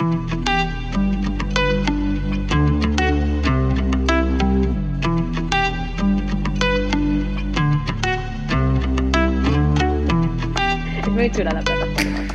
[0.00, 0.06] Es
[11.10, 12.26] muy chula la plataforma.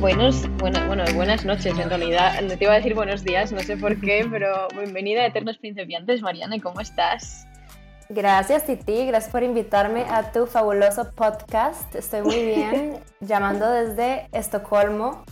[0.00, 2.42] Buenos, bueno, bueno, buenas noches en realidad.
[2.46, 6.22] Te iba a decir buenos días, no sé por qué, pero bienvenida a Eternos Principiantes,
[6.22, 7.46] Mariana, ¿cómo estás?
[8.08, 11.94] Gracias Titi, gracias por invitarme a tu fabuloso podcast.
[11.94, 15.26] Estoy muy bien, llamando desde Estocolmo.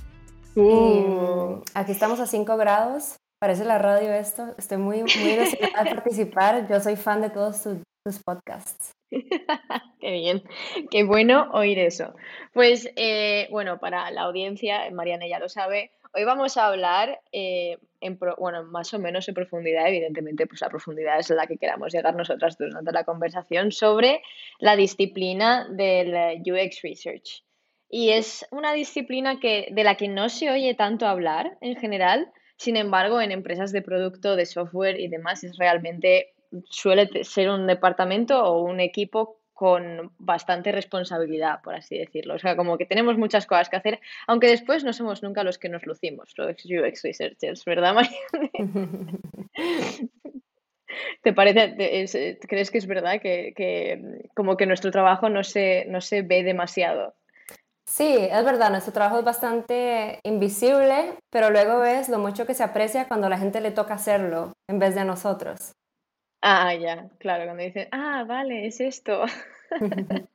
[0.57, 1.63] Y Uh.
[1.75, 3.17] aquí estamos a 5 grados.
[3.41, 4.55] Parece la radio esto.
[4.57, 6.69] Estoy muy, muy emocionada de participar.
[6.69, 8.93] Yo soy fan de todos tus, tus podcasts.
[10.01, 10.43] Qué bien,
[10.91, 12.15] qué bueno oír eso.
[12.53, 17.79] Pues eh, bueno, para la audiencia, Mariana ya lo sabe, hoy vamos a hablar, eh,
[18.01, 21.57] en pro- bueno, más o menos en profundidad, evidentemente, pues la profundidad es la que
[21.57, 24.21] queramos llegar nosotras durante la conversación, sobre
[24.59, 27.43] la disciplina del eh, UX Research.
[28.01, 32.33] Y es una disciplina que, de la que no se oye tanto hablar en general,
[32.57, 36.35] sin embargo, en empresas de producto, de software y demás, es realmente
[36.71, 42.35] suele ser un departamento o un equipo con bastante responsabilidad, por así decirlo.
[42.35, 45.59] O sea, como que tenemos muchas cosas que hacer, aunque después no somos nunca los
[45.59, 48.19] que nos lucimos, los UX researchers, ¿verdad, María?
[51.23, 55.29] ¿Te parece, te- es- eh, crees que es verdad que, que, como que nuestro trabajo
[55.29, 57.15] no se, no se ve demasiado?
[57.97, 62.65] Sí, es verdad, nuestro trabajo es bastante invisible, pero luego ves lo mucho que se
[62.65, 65.75] aprecia cuando a la gente le toca hacerlo en vez de a nosotros.
[66.43, 69.23] Ah, ya, claro, cuando dicen, ah, vale, es esto.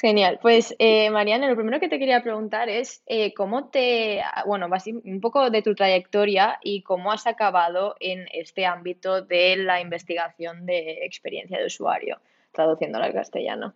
[0.00, 0.38] Genial.
[0.40, 4.68] Pues, eh, Mariana, lo primero que te quería preguntar es eh, cómo te, bueno,
[5.02, 10.66] un poco de tu trayectoria y cómo has acabado en este ámbito de la investigación
[10.66, 12.20] de experiencia de usuario,
[12.52, 13.74] traduciéndolo al castellano.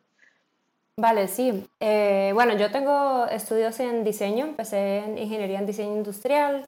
[1.01, 1.67] Vale, sí.
[1.81, 6.67] Eh, bueno, yo tengo estudios en diseño, empecé en ingeniería en diseño industrial,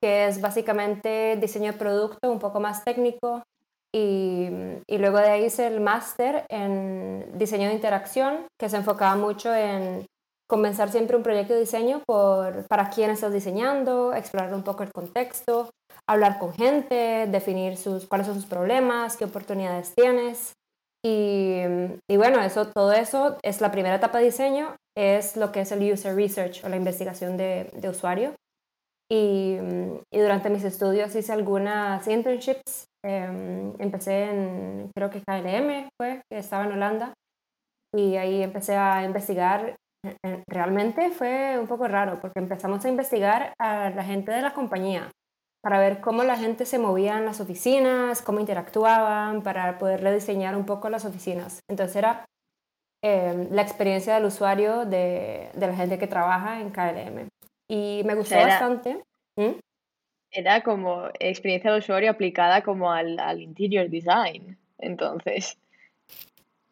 [0.00, 3.42] que es básicamente diseño de producto un poco más técnico,
[3.92, 4.48] y,
[4.86, 9.52] y luego de ahí hice el máster en diseño de interacción, que se enfocaba mucho
[9.52, 10.06] en
[10.48, 14.92] comenzar siempre un proyecto de diseño por para quién estás diseñando, explorar un poco el
[14.92, 15.70] contexto,
[16.08, 20.52] hablar con gente, definir sus, cuáles son sus problemas, qué oportunidades tienes.
[21.04, 21.60] Y,
[22.10, 25.72] y bueno, eso, todo eso es la primera etapa de diseño, es lo que es
[25.72, 28.34] el user research o la investigación de, de usuario.
[29.10, 29.58] Y,
[30.10, 32.86] y durante mis estudios hice algunas internships.
[33.04, 37.12] em, empecé en, creo que KLM fue, que estaba en Holanda.
[37.94, 39.76] Y ahí empecé a investigar.
[40.06, 44.40] Eh, eh, Realmente fue un poco raro porque empezamos a investigar a la gente de
[44.40, 45.10] la compañía
[45.64, 50.54] para ver cómo la gente se movía en las oficinas, cómo interactuaban, para poder rediseñar
[50.56, 51.60] un poco las oficinas.
[51.70, 52.26] Entonces era
[53.02, 57.28] eh, la experiencia del usuario de, de la gente que trabaja en KLM.
[57.68, 59.02] Y me gustó sea, era- bastante.
[59.36, 59.58] ¿Mm?
[60.30, 65.56] Era como experiencia de usuario aplicada como al, al interior design, entonces.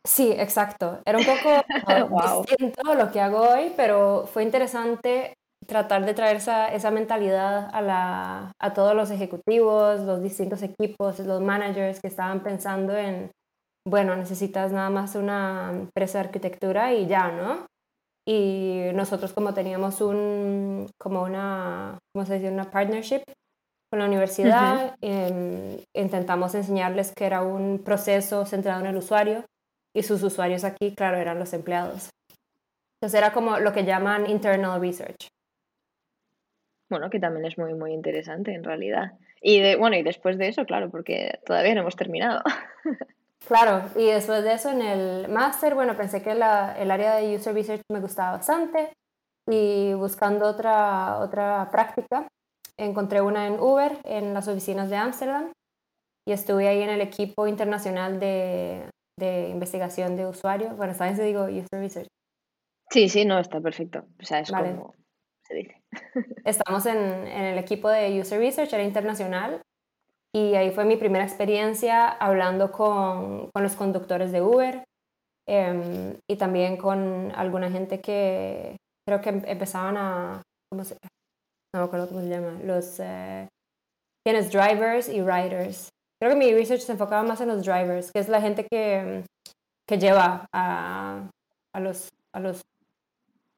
[0.04, 1.00] Sí, exacto.
[1.06, 1.64] Era un poco
[2.10, 2.44] Wow.
[2.44, 5.34] distinto lo que hago hoy, pero fue interesante
[5.66, 11.18] tratar de traer esa, esa mentalidad a, la, a todos los ejecutivos, los distintos equipos,
[11.20, 13.30] los managers que estaban pensando en,
[13.86, 17.66] bueno, necesitas nada más una empresa de arquitectura y ya, ¿no?
[18.26, 22.50] Y nosotros como teníamos un, como una, ¿cómo se dice?
[22.50, 23.22] Una partnership
[23.90, 29.44] con la universidad, em, intentamos enseñarles que era un proceso centrado en el usuario
[29.94, 32.08] y sus usuarios aquí, claro, eran los empleados.
[32.96, 35.28] Entonces era como lo que llaman internal research.
[36.92, 39.12] Bueno, que también es muy, muy interesante en realidad.
[39.40, 42.42] Y de, bueno, y después de eso, claro, porque todavía no hemos terminado.
[43.48, 47.34] Claro, y después de eso en el máster, bueno, pensé que la- el área de
[47.34, 48.92] user research me gustaba bastante
[49.50, 52.28] y buscando otra, otra práctica,
[52.78, 55.50] encontré una en Uber, en las oficinas de Ámsterdam,
[56.24, 58.84] y estuve ahí en el equipo internacional de,
[59.18, 60.76] de investigación de usuarios.
[60.76, 62.08] Bueno, vez digo user research.
[62.90, 64.04] Sí, sí, no, está perfecto.
[64.20, 64.70] O sea, es Vale.
[64.76, 64.94] como
[65.52, 65.82] se dice.
[66.44, 69.62] Estamos en, en el equipo de User Research, era internacional,
[70.34, 74.84] y ahí fue mi primera experiencia hablando con, con los conductores de Uber
[75.46, 78.76] em, y también con alguna gente que
[79.06, 80.96] creo que em- empezaban a, ¿cómo se,
[81.74, 83.46] no me acuerdo cómo se llama, los, eh,
[84.24, 85.90] tienes drivers y riders.
[86.20, 89.24] Creo que mi research se enfocaba más en los drivers, que es la gente que,
[89.86, 91.28] que lleva a,
[91.74, 92.62] a los, a los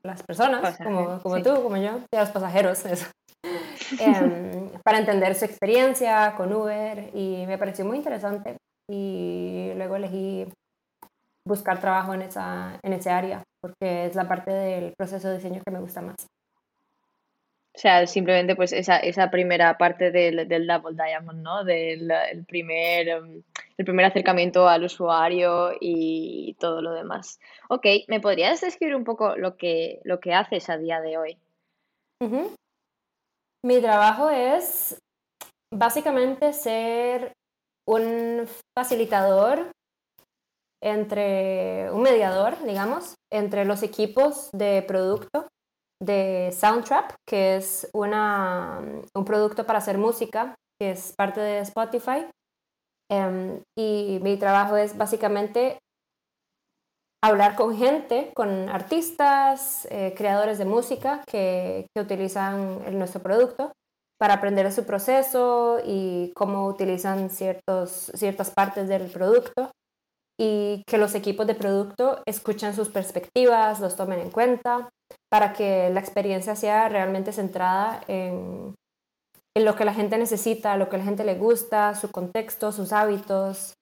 [0.04, 1.42] las personas, como, Pasajeros, como sí.
[1.42, 3.06] tú, como yo, y a los pasajeros, eso.
[4.00, 8.56] Em, para entender su experiencia con Uber y me pareció muy interesante
[8.90, 10.46] y luego elegí
[11.46, 15.62] buscar trabajo en esa en ese área porque es la parte del proceso de diseño
[15.64, 16.16] que me gusta más.
[17.74, 21.64] O sea, simplemente pues esa, esa primera parte del, del Double Diamond, ¿no?
[21.64, 23.42] Del el primer, em,
[23.76, 27.40] el primer acercamiento al usuario y todo lo demás.
[27.68, 31.36] Ok, ¿me podrías describir un poco lo que, lo que haces a día de hoy?
[33.64, 34.96] Mi trabajo es
[35.72, 37.32] básicamente ser
[37.86, 38.46] un
[38.78, 39.72] facilitador
[40.80, 45.48] entre un mediador, digamos, entre los equipos de producto
[46.04, 48.80] de Soundtrap, que es una,
[49.14, 52.26] un producto para hacer música, que es parte de Spotify.
[53.10, 55.78] Em, y mi trabajo es básicamente
[57.22, 63.72] hablar con gente, con artistas, eh, creadores de música que, que utilizan el, nuestro producto
[64.18, 69.70] para aprender su proceso y cómo utilizan ciertos, ciertas partes del producto
[70.38, 74.88] y que los equipos de producto escuchen sus perspectivas, los tomen en cuenta
[75.30, 78.74] para que la experiencia sea realmente centrada en,
[79.56, 82.92] en lo que la gente necesita, lo que la gente le gusta, su contexto, sus
[82.92, 83.74] hábitos.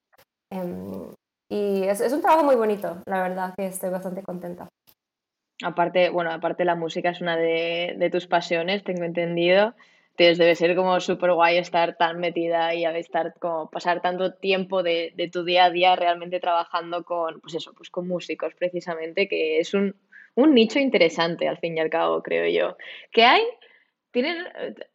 [0.51, 1.13] Em,
[1.51, 4.69] y es, un trabajo muy bonito, la verdad que estoy bastante contenta.
[5.63, 9.75] Aparte, bueno, aparte la música es una de tus pasiones, tengo entendido
[10.17, 15.13] debe ser como súper guay estar tan metida y estar como pasar tanto tiempo de,
[15.17, 19.59] de, tu día a día realmente trabajando con, pues eso, pues con músicos precisamente, que
[19.59, 19.95] es un,
[20.35, 22.77] un nicho interesante al fin y al cabo, creo yo.
[23.11, 23.43] ¿Qué hay?
[24.11, 24.45] Tienen,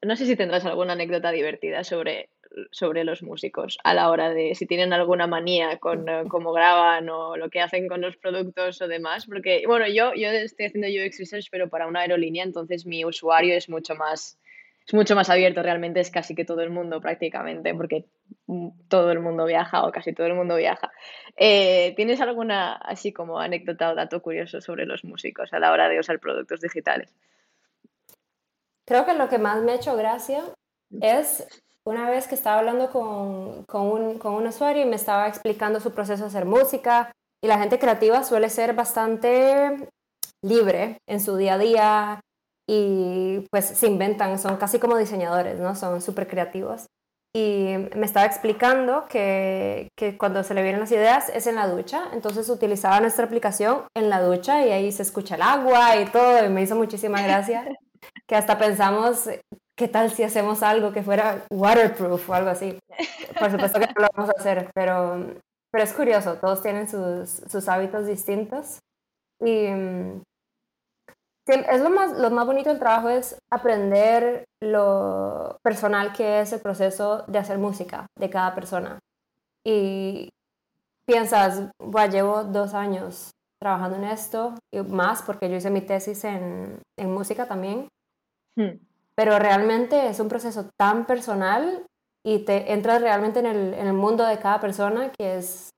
[0.04, 2.30] no sé si tendrás alguna anécdota divertida sobre,
[2.72, 7.10] sobre los músicos a la hora de si tienen alguna manía con uh, cómo graban
[7.10, 10.88] o lo que hacen con los productos o demás, porque bueno, yo, yo estoy haciendo
[10.88, 14.38] UX Research pero para una aerolínea, entonces mi usuario es mucho más
[14.88, 18.06] es mucho más abierto, realmente es casi que todo el mundo prácticamente, porque
[18.88, 20.92] todo el mundo viaja o casi todo el mundo viaja.
[21.36, 25.90] Eh, ¿Tienes alguna así como anécdota o dato curioso sobre los músicos a la hora
[25.90, 27.14] de usar productos digitales?
[28.86, 30.42] Creo que lo que más me ha hecho gracia
[31.02, 31.46] es
[31.84, 35.82] una vez que estaba hablando con, con, un, con un usuario y me estaba explicando
[35.82, 37.12] su proceso de hacer música
[37.42, 39.90] y la gente creativa suele ser bastante
[40.42, 42.20] libre en su día a día,
[42.70, 45.76] y pues se inventan, son casi como diseñadores, ¿no?
[45.76, 46.88] Son súper creativos.
[47.34, 51.68] Y me estaba explicando que, que, cuando se le vienen las ideas es en la
[51.68, 56.06] ducha, entonces utilizaba nuestra aplicación en la ducha y ahí se escucha el agua y
[56.06, 57.66] todo, y me hizo muchísima gracia,
[58.28, 59.30] que hasta pensamos,
[59.78, 62.80] ¿qué tal si hacemos algo que fuera waterproof o algo así?
[63.40, 65.28] Por supuesto que no lo vamos a hacer, pero,
[65.72, 68.80] pero es curioso, todos tienen sus, sus hábitos distintos.
[69.40, 69.68] Y,
[71.48, 76.62] es lo más, lo más bonito del trabajo es aprender lo personal que es el
[76.62, 79.00] proceso de hacer música de cada persona.
[79.66, 80.30] Y
[81.06, 86.24] piensas, bueno, llevo dos años trabajando en esto y más porque yo hice mi tesis
[86.24, 87.88] en, en música también.
[88.56, 88.80] Hmm.
[89.16, 91.86] Pero realmente es un proceso tan personal
[92.24, 95.70] y te entras realmente en el, en el mundo de cada persona que es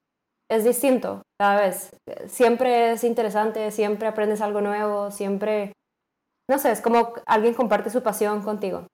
[0.49, 1.95] es distinto cada vez.
[2.27, 5.71] Siempre es interesante, siempre aprendes algo nuevo, siempre,
[6.49, 8.87] no sé, es como alguien comparte su pasión contigo.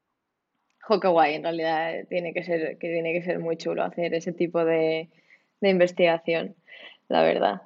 [0.82, 4.14] Jo, qué guay, en realidad tiene que ser, que tiene que ser muy chulo hacer
[4.14, 5.10] ese tipo de,
[5.60, 6.56] de investigación,
[7.08, 7.64] la verdad.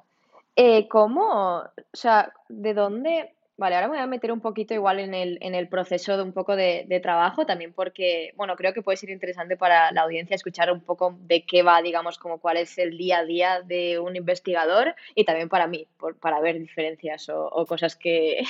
[0.56, 5.00] Eh, ¿Cómo, o sea, de dónde, Vale, ahora me voy a meter un poquito igual
[5.00, 8.72] en el, en el proceso de un poco de, de, trabajo, también porque, bueno, creo
[8.72, 12.38] que puede ser interesante para la audiencia escuchar un poco de qué va, digamos, como
[12.38, 16.40] cuál es el día a día de un investigador y también para mí, por, para
[16.40, 18.42] ver diferencias o, o cosas que,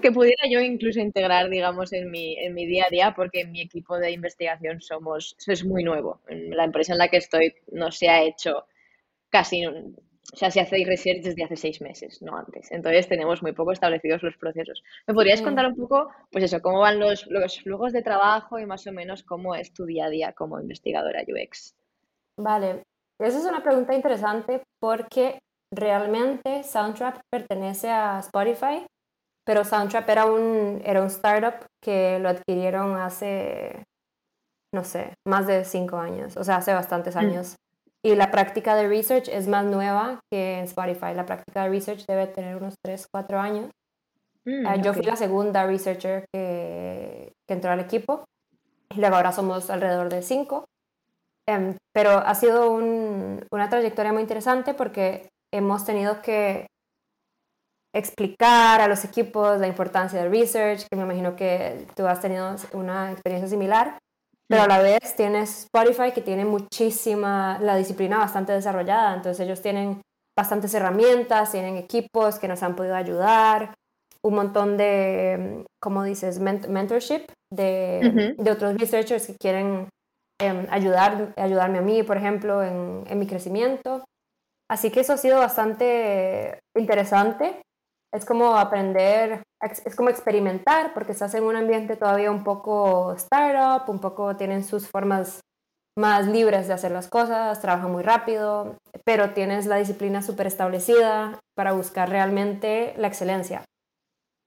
[0.00, 3.50] que pudiera yo incluso integrar, digamos, en mi, en mi día a día, porque en
[3.50, 6.20] mi equipo de investigación somos, es muy nuevo.
[6.28, 8.66] La empresa en la que estoy no se ha hecho
[9.30, 9.64] casi
[10.32, 12.70] o sea, se hace research desde hace seis meses, no antes.
[12.70, 14.82] Entonces tenemos muy poco establecidos los procesos.
[15.06, 15.44] ¿Me podrías mm.
[15.44, 18.92] contar un poco, pues eso, cómo van los, los flujos de trabajo y más o
[18.92, 21.74] menos cómo es tu día a día como investigadora UX?
[22.38, 22.82] Vale,
[23.20, 25.38] esa es una pregunta interesante porque
[25.72, 28.86] realmente Soundtrap pertenece a Spotify,
[29.44, 33.84] pero Soundtrap era un, era un startup que lo adquirieron hace,
[34.74, 37.18] no sé, más de cinco años, o sea, hace bastantes mm.
[38.04, 41.14] Y la práctica de research es más nueva que en Spotify.
[41.14, 43.70] La práctica de research debe tener unos 3, 4 años.
[44.44, 48.24] Mm, ah, yo fui la segunda researcher que, que, entró al equipo.
[48.90, 50.64] Y luego ahora somos alrededor de 5.
[51.46, 56.66] Em, pero ha sido un, una trayectoria muy interesante porque hemos tenido que
[57.94, 62.56] explicar a los equipos la importancia del research, que me imagino que tú has tenido
[62.72, 63.98] una experiencia similar
[64.52, 69.62] pero a la vez tienes Spotify que tiene muchísima, la disciplina bastante desarrollada, entonces ellos
[69.62, 70.02] tienen
[70.36, 73.72] bastantes herramientas, tienen equipos que nos han podido ayudar
[74.22, 79.88] un montón de, como dices, mentorship de, de, otros researchers que quieren
[80.38, 84.04] em, ayudar, ayudarme a mí, por ejemplo, en, en mi crecimiento.
[84.70, 87.62] Así que eso ha sido bastante interesante.
[88.12, 93.88] Es como aprender, es como experimentar, porque estás en un ambiente todavía un poco startup,
[93.88, 95.40] un poco tienen sus formas
[95.96, 101.38] más libres de hacer las cosas, trabajan muy rápido, pero tienes la disciplina súper establecida
[101.54, 103.64] para buscar realmente la excelencia.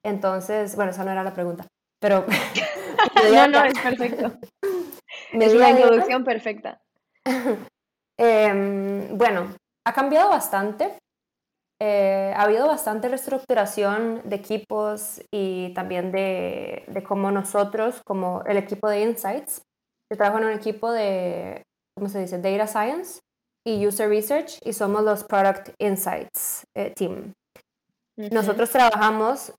[0.04, 1.66] Entonces, bueno, esa no era la pregunta,
[2.02, 2.26] pero...
[3.32, 4.34] no, no, es perfecto.
[5.32, 6.80] es una introducción perfecta.
[8.18, 9.54] Em, bueno,
[9.86, 10.98] ha cambiado bastante.
[11.82, 18.58] Eh, ha habido bastante reestructuración de equipos y también de, de cómo nosotros, como el
[18.58, 19.62] equipo de Insights,
[20.10, 21.64] yo trabajo en un equipo de,
[21.96, 22.38] ¿cómo se dice?
[22.40, 23.20] Data Science
[23.66, 27.34] y User Research y somos los Product Insights eh, Team.
[28.18, 29.52] Nosotros trabajamos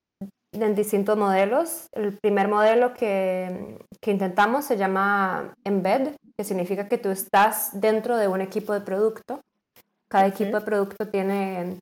[0.53, 1.89] en distintos modelos.
[1.93, 8.17] El primer modelo que, que, intentamos se llama Embed, que significa que tú estás dentro
[8.17, 9.41] de un equipo de producto.
[10.09, 11.79] Cada equipo de producto tiene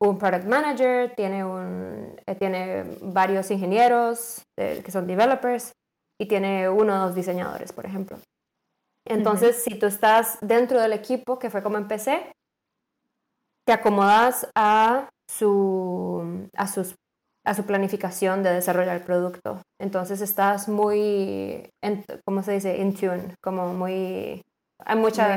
[0.00, 5.72] un product manager, tiene, un, eh, tiene varios ingenieros eh, que son developers
[6.18, 8.18] y tiene uno o dos diseñadores, por ejemplo.
[9.06, 12.32] Entonces, si tú estás dentro del equipo, que fue como empecé,
[13.66, 16.94] te acomodas a su, a, sus,
[17.44, 19.62] a su planificación de desarrollar el producto.
[19.78, 22.78] Entonces estás muy, en, ¿cómo se dice?
[22.78, 24.42] In tune, como muy...
[24.84, 25.36] Hay mucha...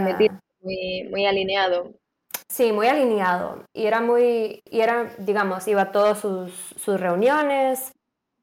[0.62, 1.94] Muy, muy, alineado.
[2.50, 3.64] Sí, muy alineado.
[3.74, 7.92] Y era muy, y era, digamos, iba a todas sus, sus reuniones,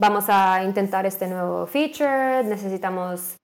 [0.00, 3.37] vamos a intentar este nuevo feature, necesitamos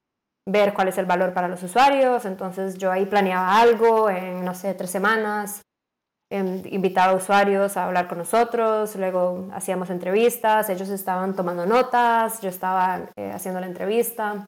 [0.49, 4.55] ver cuál es el valor para los usuarios, entonces yo ahí planeaba algo en, no
[4.55, 5.63] sé, tres semanas,
[6.31, 12.41] em, invitaba a usuarios a hablar con nosotros, luego hacíamos entrevistas, ellos estaban tomando notas,
[12.41, 14.47] yo estaba eh, haciendo la entrevista.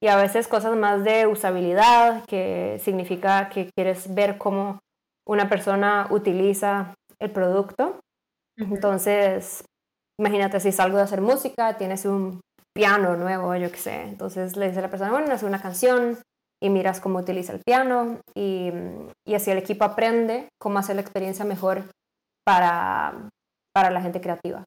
[0.00, 4.78] Y a veces cosas más de usabilidad, que significa que quieres ver cómo
[5.28, 8.00] una persona utiliza el producto.
[8.56, 9.64] Entonces,
[10.18, 12.40] imagínate si salgo de hacer música, tienes un
[12.74, 14.02] piano nuevo, yo qué sé.
[14.02, 16.18] Entonces le dice a la persona, bueno, hace una canción
[16.60, 18.72] y miras cómo utiliza el piano y,
[19.24, 21.84] y, así el equipo aprende cómo hacer la experiencia mejor
[22.44, 23.28] para,
[23.72, 24.64] para la gente creativa.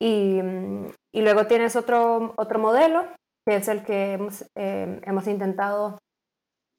[0.00, 0.40] Y,
[1.14, 3.06] y, luego tienes otro, otro modelo,
[3.46, 5.98] que es el que hemos, eh, hemos intentado,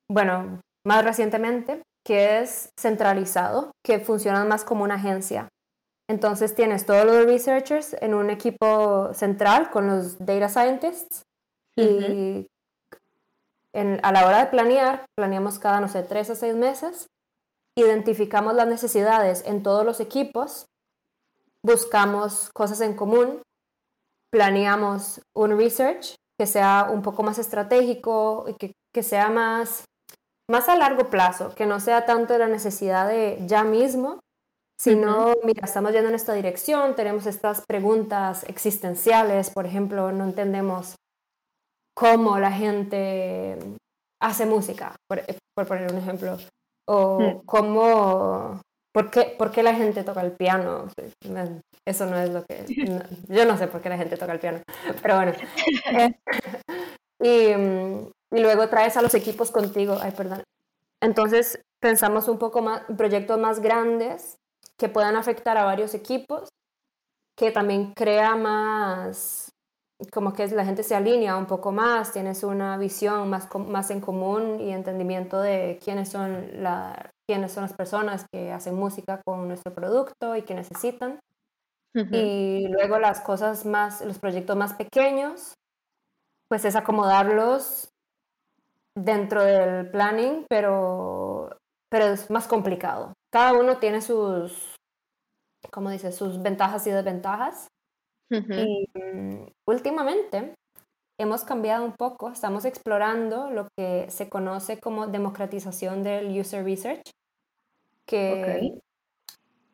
[0.09, 5.49] bueno, más recientemente, que es centralizado, que funciona más como una agencia.
[6.09, 11.23] Entonces tienes todos los researchers en un equipo central con los data scientists
[11.77, 12.47] y
[13.73, 17.07] a la hora de planear, planeamos cada, no sé, tres a seis meses,
[17.77, 20.65] identificamos las necesidades en todos los equipos,
[21.63, 23.41] buscamos cosas en común,
[24.29, 29.85] planeamos un research que sea un poco más estratégico y que, que sea más,
[30.51, 34.19] más a largo plazo, que no sea tanto la necesidad de ya mismo,
[34.81, 40.23] si no, mira, estamos yendo en esta dirección, tenemos estas preguntas existenciales, por ejemplo, no
[40.23, 40.95] entendemos
[41.95, 43.59] cómo la gente
[44.19, 45.23] hace música, por,
[45.67, 46.37] poner un ejemplo,
[46.87, 47.45] o mm.
[47.45, 50.87] cómo, por qué, por qué la gente toca el piano.
[51.87, 52.65] Eso no es lo que...
[53.27, 54.61] yo no sé por qué la gente toca el piano,
[55.01, 55.33] pero bueno.
[57.23, 57.53] y,
[58.31, 60.43] y luego traes a los equipos contigo, ay, perdón.
[61.01, 64.37] Entonces pensamos un poco más, proyectos más grandes
[64.77, 66.49] que puedan afectar a varios equipos,
[67.35, 69.51] que también crea más,
[70.11, 73.99] como que la gente se alinea un poco más, tienes una visión más, más en
[73.99, 79.47] común y entendimiento de quiénes son, la, quiénes son las personas que hacen música con
[79.47, 81.19] nuestro producto y que necesitan.
[81.93, 85.55] Y luego las cosas más, los proyectos más pequeños,
[86.47, 87.90] pues es acomodarlos
[88.95, 91.57] dentro del planning, pero,
[91.89, 93.13] pero es más complicado.
[93.31, 94.75] Cada uno tiene sus,
[95.71, 97.67] como dice, sus ventajas y desventajas.
[98.29, 100.55] Y mm, últimamente
[101.19, 107.11] hemos cambiado un poco, estamos explorando lo que se conoce como democratización del user research,
[108.07, 108.79] que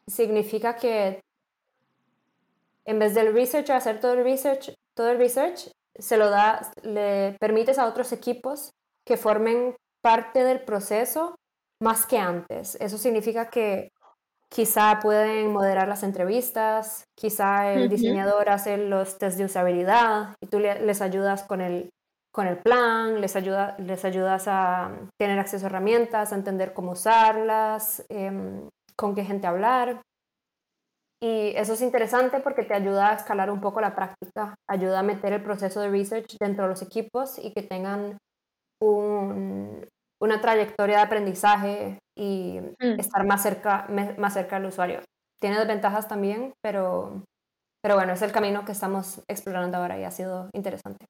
[0.07, 1.21] significa que
[2.85, 5.69] en vez del researcher hacer todo el research, todo el research
[5.99, 8.71] se lo da, le permites a otros equipos
[9.07, 11.35] que formen parte del proceso
[11.81, 12.75] más que antes.
[12.81, 13.89] Eso significa que
[14.49, 20.59] Quizá pueden moderar las entrevistas, quizá el diseñador hace los test de usabilidad y tú
[20.59, 21.89] les ayudas con el,
[22.31, 26.93] con el plan, les, ayuda, les ayudas a tener acceso a herramientas, a entender cómo
[26.93, 30.01] usarlas, em, con qué gente hablar.
[31.21, 35.03] Y eso es interesante porque te ayuda a escalar un poco la práctica, ayuda a
[35.03, 38.17] meter el proceso de research dentro de los equipos y que tengan
[38.79, 42.99] una trayectoria de aprendizaje y mm.
[42.99, 45.01] estar más cerca, más cerca del usuario.
[45.39, 47.23] Tiene desventajas también, pero,
[47.81, 51.05] pero bueno, es el camino que estamos explorando ahora y ha sido interesante.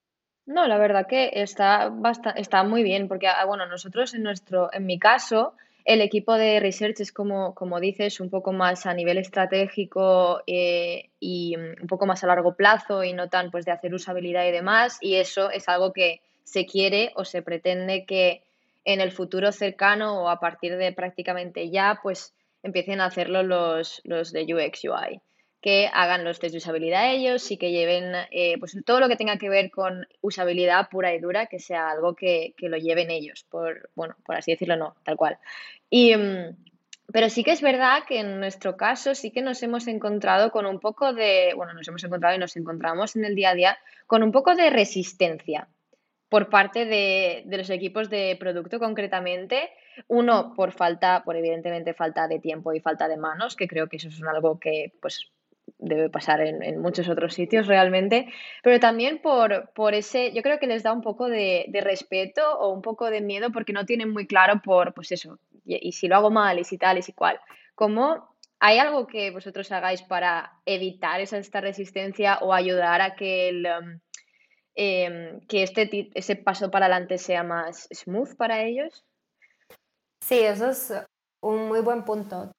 [0.45, 1.91] No, la verdad que está,
[2.35, 6.59] está muy bien, porque ah, bueno, nosotros en nuestro, en mi caso, el equipo de
[6.59, 12.05] research es como, como dices, un poco más a nivel estratégico eh, y un poco
[12.05, 14.97] más a largo plazo y no tan pues de hacer usabilidad y demás.
[15.01, 18.41] Y eso es algo que se quiere o se pretende que
[18.85, 23.99] en el futuro cercano o a partir de prácticamente ya, pues empiecen a hacerlo los,
[24.05, 25.21] los de UX UI
[25.61, 29.17] que hagan los test de usabilidad ellos y que lleven eh, pues todo lo que
[29.17, 33.45] tenga que ver con usabilidad pura y dura, que sea algo que, lo lleven ellos,
[33.49, 35.37] por, bueno, por así decirlo, no, tal cual.
[35.89, 36.55] Y, mm,
[37.11, 40.65] pero sí que es verdad que en nuestro caso sí que nos hemos encontrado con
[40.65, 43.77] un poco de, bueno, nos hemos encontrado y nos encontramos en el día a día
[44.05, 45.67] con un poco de resistencia
[46.29, 49.69] por parte de, de los equipos de producto concretamente.
[50.07, 53.97] Uno, por falta, por evidentemente falta de tiempo y falta de manos, que creo que
[53.97, 55.31] eso es algo que pues
[55.79, 58.27] debe pasar en, muchos otros sitios realmente,
[58.63, 62.69] pero también por, por ese, yo creo que les da un poco de, respeto o
[62.69, 66.15] un poco de miedo porque no tienen muy claro por, pues eso, y, si lo
[66.15, 67.39] hago mal y si tal y si cual.
[67.75, 73.49] ¿Cómo hay algo que vosotros hagáis para evitar esa, esta resistencia o ayudar a que
[73.49, 73.65] el...
[73.67, 73.99] Um,
[74.77, 79.03] em, que este, ese paso para adelante sea más smooth para ellos?
[80.23, 80.93] Sí, eso es
[81.41, 82.51] un muy buen punto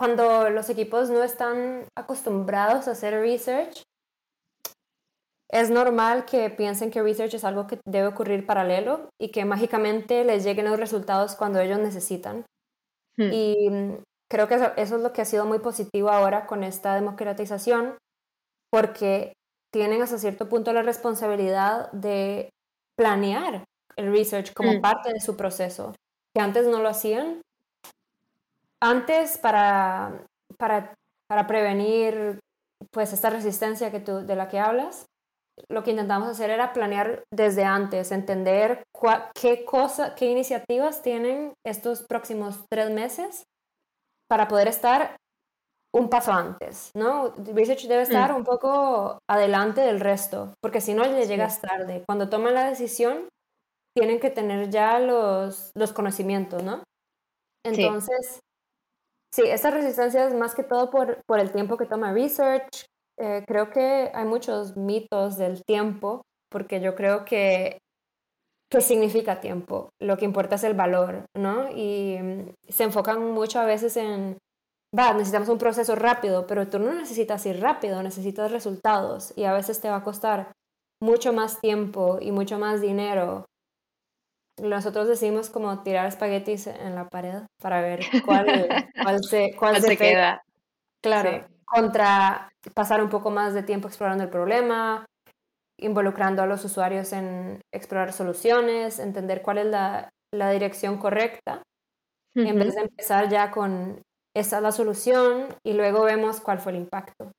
[0.00, 3.82] cuando los equipos no están acostumbrados a hacer research,
[5.50, 10.24] es normal que piensen que research es algo que debe ocurrir paralelo y que mágicamente
[10.24, 12.46] les lleguen los resultados cuando ellos necesitan.
[13.18, 13.30] Hmm.
[13.30, 16.94] Y mm, creo que eso, es lo que ha sido muy positivo ahora con esta
[16.94, 17.98] democratización,
[18.70, 19.34] porque
[19.72, 22.50] tienen hasta cierto punto la responsabilidad de
[22.96, 23.64] planear
[23.96, 24.80] el research como hmm.
[24.80, 25.94] parte de su proceso,
[26.34, 27.42] que antes no lo hacían
[28.82, 30.24] antes para,
[30.56, 30.94] para,
[31.28, 32.40] para prevenir
[32.90, 35.06] pues esta resistencia que tú, de la que hablas,
[35.68, 38.82] lo que intentamos hacer era planear desde antes, entender
[39.34, 43.44] qué, cosa, qué iniciativas tienen estos próximos tres meses
[44.28, 45.16] para poder estar
[45.94, 47.32] un paso antes, ¿no?
[47.54, 48.36] Research debe estar mm.
[48.36, 52.04] un poco adelante del resto, porque si no le llegas tarde.
[52.06, 53.28] Cuando toman la decisión,
[53.96, 56.82] tienen que tener ya los, los conocimientos, ¿no?
[57.64, 58.40] Entonces,
[59.32, 62.86] Sí, esta resistencia es más que todo por, por el tiempo que toma research.
[63.16, 67.78] Eh, creo que hay muchos mitos del tiempo, porque yo creo que
[68.70, 69.90] qué significa tiempo.
[70.00, 71.70] Lo que importa es el valor, ¿no?
[71.70, 74.38] Y mm, se enfocan mucho a veces en,
[74.96, 79.52] va, necesitamos un proceso rápido, pero tú no necesitas ir rápido, necesitas resultados y a
[79.52, 80.52] veces te va a costar
[81.02, 83.46] mucho más tiempo y mucho más dinero.
[84.60, 88.46] Nosotros decimos como tirar espaguetis en la pared para ver cuál,
[89.02, 90.42] cuál se, cuál se, queda.
[91.02, 95.06] Claro, contra pasar un poco más de tiempo explorando el problema,
[95.78, 101.62] involucrando a los usuarios en explorar soluciones, entender cuál es la, la dirección correcta,
[102.34, 104.02] en vez de empezar ya con
[104.34, 107.32] esa es la solución y luego vemos cuál fue el impacto.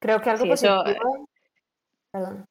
[0.00, 0.84] Creo que algo positivo...
[2.10, 2.46] Perdón.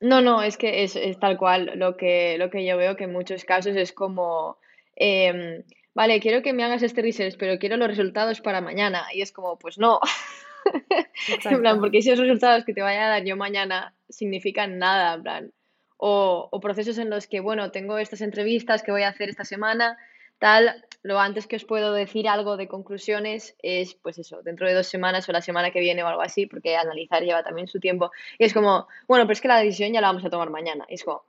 [0.00, 3.12] No, no, es que es, tal cual lo que, lo que yo veo que en
[3.12, 4.58] muchos casos es como,
[4.96, 5.62] em,
[5.94, 9.04] vale, quiero que me hagas este research, pero quiero los resultados para mañana.
[9.14, 10.00] Y es como, pues no.
[11.44, 15.22] en plan, porque esos resultados que te vaya a dar yo mañana significan nada, en
[15.22, 15.52] plan.
[15.98, 19.44] O, o procesos en los que, bueno, tengo estas entrevistas que voy a hacer esta
[19.44, 19.98] semana,
[20.42, 24.74] tal, lo antes que os puedo decir algo de conclusiones es, pues eso, dentro de
[24.74, 27.78] dos semanas o la semana que viene o algo así, porque analizar lleva también su
[27.78, 28.10] tiempo.
[28.40, 30.84] Y es como, bueno, pero es que la decisión ya la vamos a tomar mañana.
[30.88, 31.22] es como,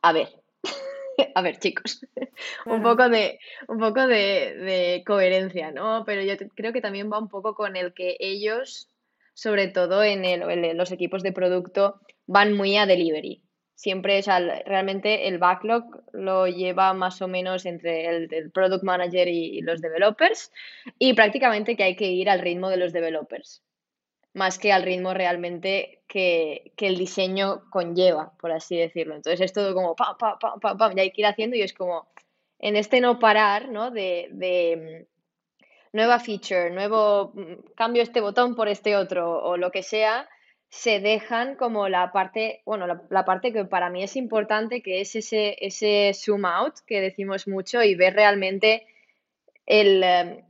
[0.00, 0.28] a ver,
[1.34, 2.06] a ver, chicos,
[2.64, 6.04] un poco, de, un poco de, coherencia, ¿no?
[6.06, 8.88] Pero yo creo que también va un poco con el que ellos,
[9.34, 13.42] sobre todo en, el, en los equipos de producto, van muy a delivery
[13.78, 19.28] siempre, o sea, realmente el backlog lo lleva más o menos entre el, product manager
[19.28, 20.50] y, los developers
[20.98, 23.62] y prácticamente que hay que ir al ritmo de los developers,
[24.34, 29.14] más que al ritmo realmente que, el diseño conlleva, por así decirlo.
[29.14, 31.62] Entonces es todo como pam, pam, pam, pam, pam, y hay que ir haciendo y
[31.62, 32.08] es como
[32.58, 33.92] en este no parar, ¿no?
[33.92, 39.70] De, de mm, nueva feature, nuevo, mm, cambio este botón por este otro o lo
[39.70, 40.28] que sea,
[40.70, 45.16] se dejan como la parte, bueno, la, parte que para mí es importante, que es
[45.16, 48.86] ese, ese zoom out que decimos mucho y ver realmente
[49.66, 50.42] el, em,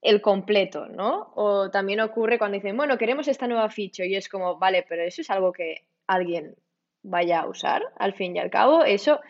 [0.00, 1.32] el completo, ¿no?
[1.34, 5.02] O también ocurre cuando dicen, bueno, queremos esta nueva feature y es como, vale, pero
[5.02, 6.56] eso es algo que alguien
[7.02, 9.20] vaya a usar, al fin y al cabo, eso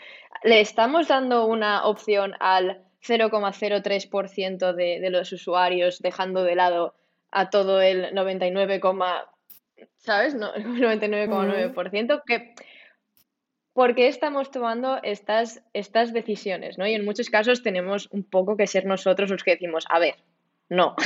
[0.42, 6.94] le estamos dando una opción al 0,03% de, de los usuarios, dejando de lado
[7.30, 8.80] a todo el 99,
[9.96, 10.34] ¿sabes?
[10.34, 12.54] No, el 99,9%, que
[13.72, 16.78] ¿por qué estamos tomando estas, estas decisiones?
[16.78, 16.86] ¿no?
[16.86, 20.16] Y en muchos casos tenemos un poco que ser nosotros los que decimos, a ver,
[20.68, 20.96] no.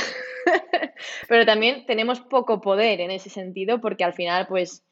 [1.27, 4.83] Pero también tenemos poco poder en ese sentido porque al final, pues,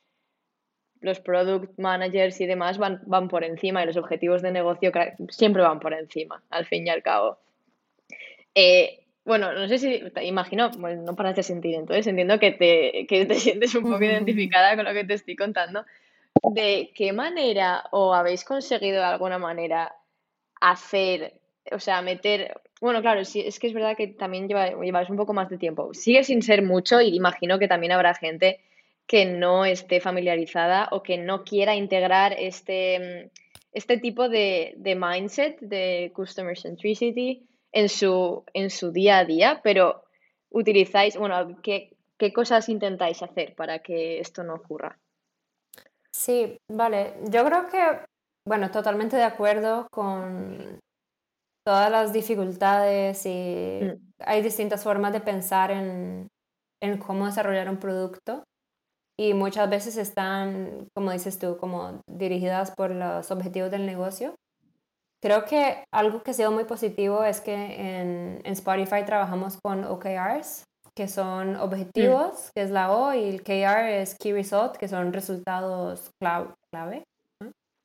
[0.99, 4.91] los product managers y demás van, van por encima y los objetivos de negocio
[5.29, 7.39] siempre van por encima, al fin y al cabo.
[8.53, 12.51] Eh, bueno, no sé si te imagino, bueno, no para de sentir, entonces entiendo que
[12.51, 15.85] te, que te sientes un poco identificada con lo que te estoy contando.
[16.53, 19.95] ¿De qué manera o habéis conseguido de alguna manera
[20.59, 21.33] hacer,
[21.71, 25.17] o sea, meter, bueno, claro, sí, es que es verdad que también lleva, lleváis un
[25.17, 25.93] poco más de tiempo.
[25.93, 28.59] Sigue sin ser mucho y imagino que también habrá gente
[29.05, 33.29] que no esté familiarizada o que no quiera integrar este,
[33.73, 39.61] este tipo de, de mindset de customer centricity en su, en su día a día,
[39.63, 40.03] pero
[40.49, 44.99] utilizáis, bueno, ¿qué, ¿qué cosas intentáis hacer para que esto no ocurra?
[46.11, 47.15] Sí, vale.
[47.29, 48.05] Yo creo que,
[48.45, 50.79] bueno, totalmente de acuerdo con
[51.65, 54.11] todas las dificultades y mm.
[54.19, 56.27] hay distintas formas de pensar en,
[56.81, 58.43] en cómo desarrollar un producto
[59.17, 64.35] y muchas veces están, como dices tú, como dirigidas por los objetivos del negocio.
[65.21, 69.83] Creo que algo que ha sido muy positivo es que en, en Spotify trabajamos con
[69.83, 70.63] OKRs,
[70.95, 75.13] que son objetivos, que es la O, y el KR es Key Result, que son
[75.13, 77.03] resultados clave.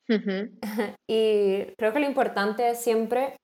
[1.09, 3.37] y creo que lo importante es siempre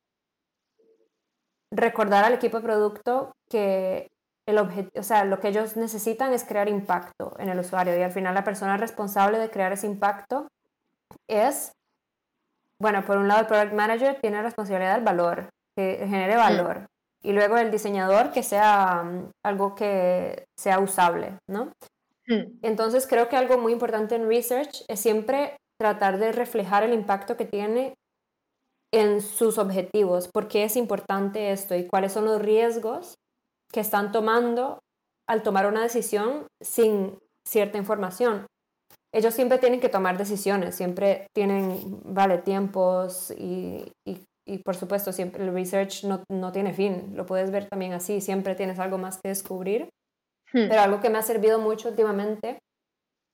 [1.73, 4.09] recordar al equipo de producto que
[4.47, 8.11] el o sea, lo que ellos necesitan es crear impacto en el usuario y al
[8.11, 10.49] final la persona responsable de crear ese impacto
[11.29, 11.73] es,
[12.83, 16.87] bueno, por un lado el product manager tiene la responsabilidad del valor, que genere valor.
[17.23, 21.73] Y luego el diseñador que sea mm, algo que sea usable, ¿no?
[22.63, 27.37] Entonces creo que algo muy importante en research es siempre tratar de reflejar el impacto
[27.37, 27.95] que tiene
[28.93, 33.15] en sus objetivos, por qué es importante esto y cuáles son los riesgos
[33.71, 34.81] que están tomando
[35.29, 38.47] al tomar una decisión sin cierta información.
[39.15, 45.45] Ellos siempre tienen que tomar decisiones, siempre tienen, vale, tiempos y, y, por supuesto siempre
[45.45, 49.19] el research no, no, tiene fin, lo puedes ver también así, siempre tienes algo más
[49.21, 49.89] que descubrir.
[50.53, 50.69] Hmm.
[50.69, 52.59] Pero algo que me ha servido mucho últimamente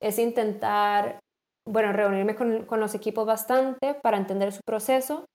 [0.01, 1.19] es intentar,
[1.67, 5.27] bueno, reunirme con, con los equipos bastante para entender su proceso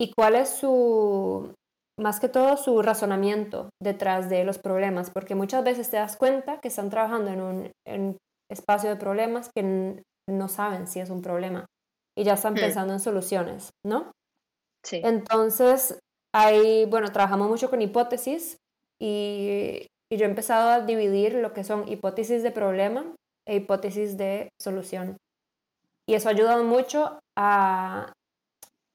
[0.00, 1.54] y cuál es su,
[1.98, 6.60] más que todo su razonamiento detrás de los problemas, porque muchas veces te das cuenta
[6.60, 8.16] que están trabajando en un,
[8.54, 11.66] espacio de problemas que no saben si es un problema
[12.16, 12.60] y ya están hmm.
[12.60, 14.12] pensando en soluciones, ¿no?
[14.82, 15.00] Sí.
[15.04, 15.98] Entonces,
[16.34, 18.58] ahí, bueno, trabajamos mucho con hipótesis
[19.00, 23.04] y, y yo he empezado a dividir lo que son hipótesis de problema
[23.46, 25.16] e hipótesis de solución.
[26.06, 28.12] Y eso ha ayudado mucho a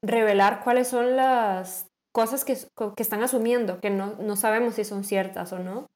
[0.04, 2.58] revelar cuáles son las cosas que,
[2.96, 5.88] que están asumiendo, que no, no, sabemos si son ciertas o no.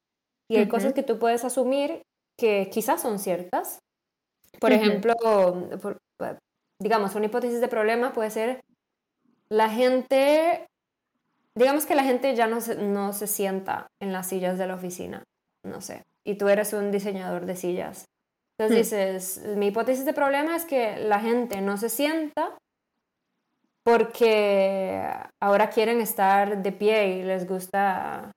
[0.50, 2.02] Y hay cosas que tú puedes asumir
[2.38, 3.78] que quizás son ciertas.
[4.60, 5.14] Por ejemplo,
[6.80, 8.60] digamos, una hipótesis de problema puede ser
[9.48, 10.66] la gente,
[11.54, 14.74] digamos que la gente ya no se, no se sienta en las sillas de la
[14.74, 15.22] oficina,
[15.64, 18.04] no sé, y tú eres un diseñador de sillas.
[18.56, 22.56] Entonces dices, mi hipótesis de problema es que la gente no se sienta
[23.84, 25.02] porque
[25.42, 28.30] ahora quieren estar de pie y les gusta,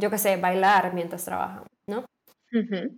[0.00, 2.04] yo qué sé, bailar mientras trabajan, ¿no?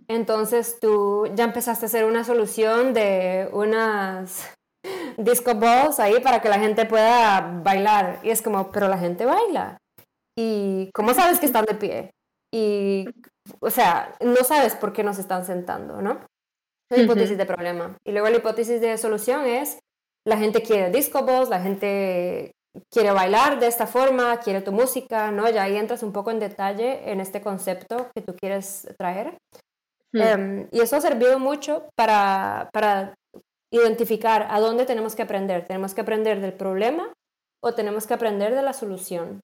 [0.07, 4.51] Entonces tú ya empezaste a hacer una solución de unas
[5.17, 8.19] disco balls ahí para que la gente pueda bailar.
[8.23, 9.77] Y es como, pero la gente baila.
[10.37, 12.11] ¿Y cómo sabes que están de pie?
[12.53, 13.05] Y,
[13.59, 16.19] o sea, no sabes por qué nos están sentando, ¿no?
[16.91, 17.97] Es la hipótesis de problema.
[18.05, 19.79] Y luego la hipótesis de solución es,
[20.25, 22.51] la gente quiere disco balls, la gente
[22.89, 25.49] quiere bailar de esta forma, quiere tu música, ¿no?
[25.49, 29.37] Ya ahí entras un poco en detalle en este concepto que tú quieres traer.
[30.13, 33.15] Em, y eso ha servido mucho para, para
[33.71, 35.65] identificar a dónde tenemos que aprender.
[35.65, 37.11] ¿Tenemos que aprender del problema
[37.61, 39.41] o tenemos que aprender de la solución?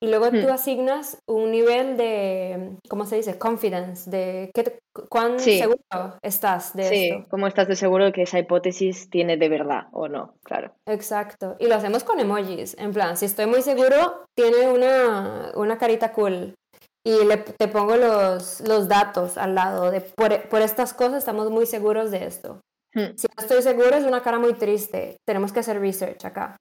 [0.00, 0.50] Y luego tú hmm.
[0.50, 3.38] asignas un nivel de, ¿cómo se dice?
[3.38, 4.78] Confidence, de qué,
[5.08, 5.78] cuán seguro
[6.22, 7.28] estás de sí, esto.
[7.30, 10.72] cómo estás de seguro que esa hipótesis tiene de verdad o no, claro.
[10.86, 11.56] Exacto.
[11.58, 16.12] Y lo hacemos con emojis, en plan, si estoy muy seguro, tiene una, una carita
[16.12, 16.54] cool.
[17.02, 21.50] y le, te pongo los, los datos al lado de por, por estas cosas estamos
[21.50, 22.60] muy seguros de esto.
[22.94, 23.16] Hmm.
[23.16, 26.56] Si no estoy seguro es una cara muy triste, tenemos que hacer research acá.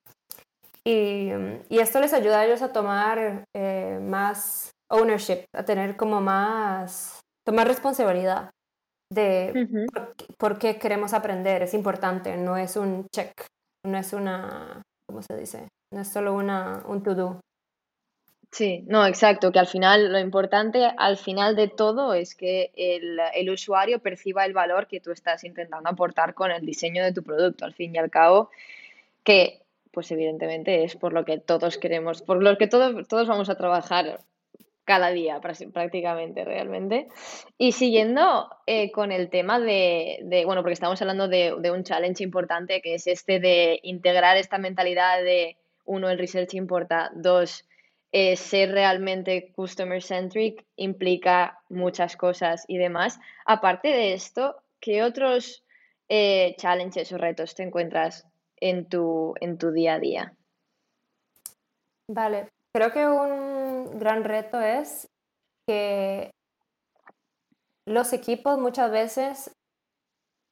[0.87, 1.31] Y,
[1.69, 7.21] y esto les ayuda a ellos a tomar eh, más ownership, a tener como más,
[7.43, 8.51] tomar responsabilidad
[9.11, 9.87] de
[10.37, 11.63] por, qué queremos aprender.
[11.63, 13.31] Es importante, no es un check,
[13.83, 15.67] no es una, ¿cómo se dice?
[15.91, 17.39] No es solo una, un to-do.
[18.51, 23.19] Sí, no, exacto, que al final lo importante al final de todo es que el,
[23.33, 27.21] el, usuario perciba el valor que tú estás intentando aportar con el diseño de tu
[27.21, 28.49] producto, al fin y al cabo,
[29.25, 29.64] que
[29.95, 33.55] pues evidentemente es por lo que todos queremos, por lo que todos, todos vamos a
[33.55, 34.19] trabajar
[34.83, 37.07] cada día prácticamente realmente.
[37.57, 42.81] Y siguiendo eh, con el tema de, bueno, porque estamos hablando de, un challenge importante
[42.81, 47.65] que es este de integrar esta mentalidad de, uno, el research importa, dos,
[48.11, 53.19] eh, ser realmente customer centric implica muchas cosas y demás.
[53.45, 55.63] Aparte de esto, ¿qué otros
[56.09, 58.27] eh, challenges o retos te encuentras
[58.59, 60.37] en tu, en tu día a día?
[62.09, 65.07] Vale, creo que un gran reto es
[65.67, 66.31] que
[67.87, 69.51] los equipos muchas veces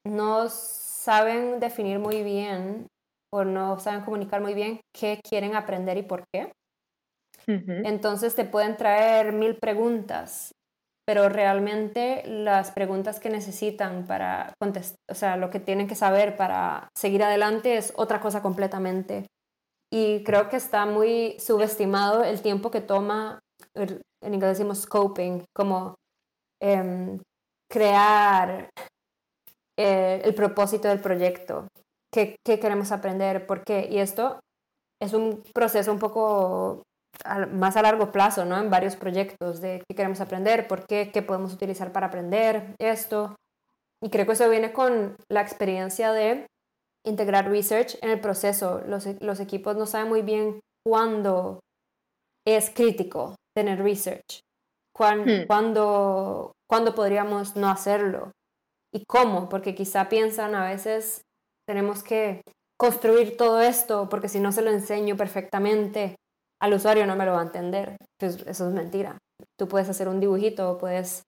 [0.06, 2.88] no saben definir muy bien
[3.32, 6.52] o no saben comunicar muy bien qué quieren aprender y por qué.
[7.48, 10.52] Entonces te pueden traer mil preguntas,
[11.06, 16.38] pero realmente las preguntas que necesitan para contestar, o sea, lo que tienen que saber
[16.38, 19.28] para seguir adelante es otra cosa completamente.
[19.92, 23.40] Y creo que está muy subestimado el tiempo que toma,
[23.76, 25.96] en inglés decimos scoping, como
[26.62, 27.20] em,
[27.70, 28.70] crear
[29.78, 31.68] eh, el propósito del proyecto,
[32.12, 33.88] qué, qué queremos aprender, por qué.
[33.92, 34.40] Y esto
[35.02, 36.84] es un proceso un poco
[37.52, 38.58] más a largo plazo, ¿no?
[38.58, 43.36] En varios proyectos de qué queremos aprender, por qué, qué podemos utilizar para aprender esto.
[44.04, 46.48] Y creo que eso viene con la experiencia de
[47.06, 48.82] integrar research en el proceso.
[48.88, 51.60] Los, los equipos no saben muy bien cuándo
[52.46, 54.42] es crítico tener research,
[54.98, 55.46] hmm.
[55.48, 58.32] cuándo, cuándo podríamos no hacerlo
[58.94, 61.22] y cómo, porque quizá piensan a veces
[61.68, 62.42] tenemos que
[62.78, 66.16] construir todo esto porque si no se lo enseño perfectamente
[66.64, 67.98] al usuario no me lo va a entender.
[68.18, 69.18] Pues eso es mentira.
[69.60, 71.24] Tú puedes hacer un dibujito, puedes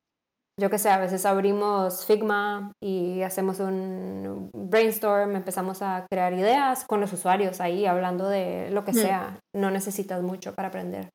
[0.58, 6.86] yo que sé, a veces abrimos Figma y hacemos un brainstorm, empezamos a crear ideas
[6.86, 9.38] con los usuarios ahí, hablando de lo que sea.
[9.54, 11.10] No necesitas mucho para aprender.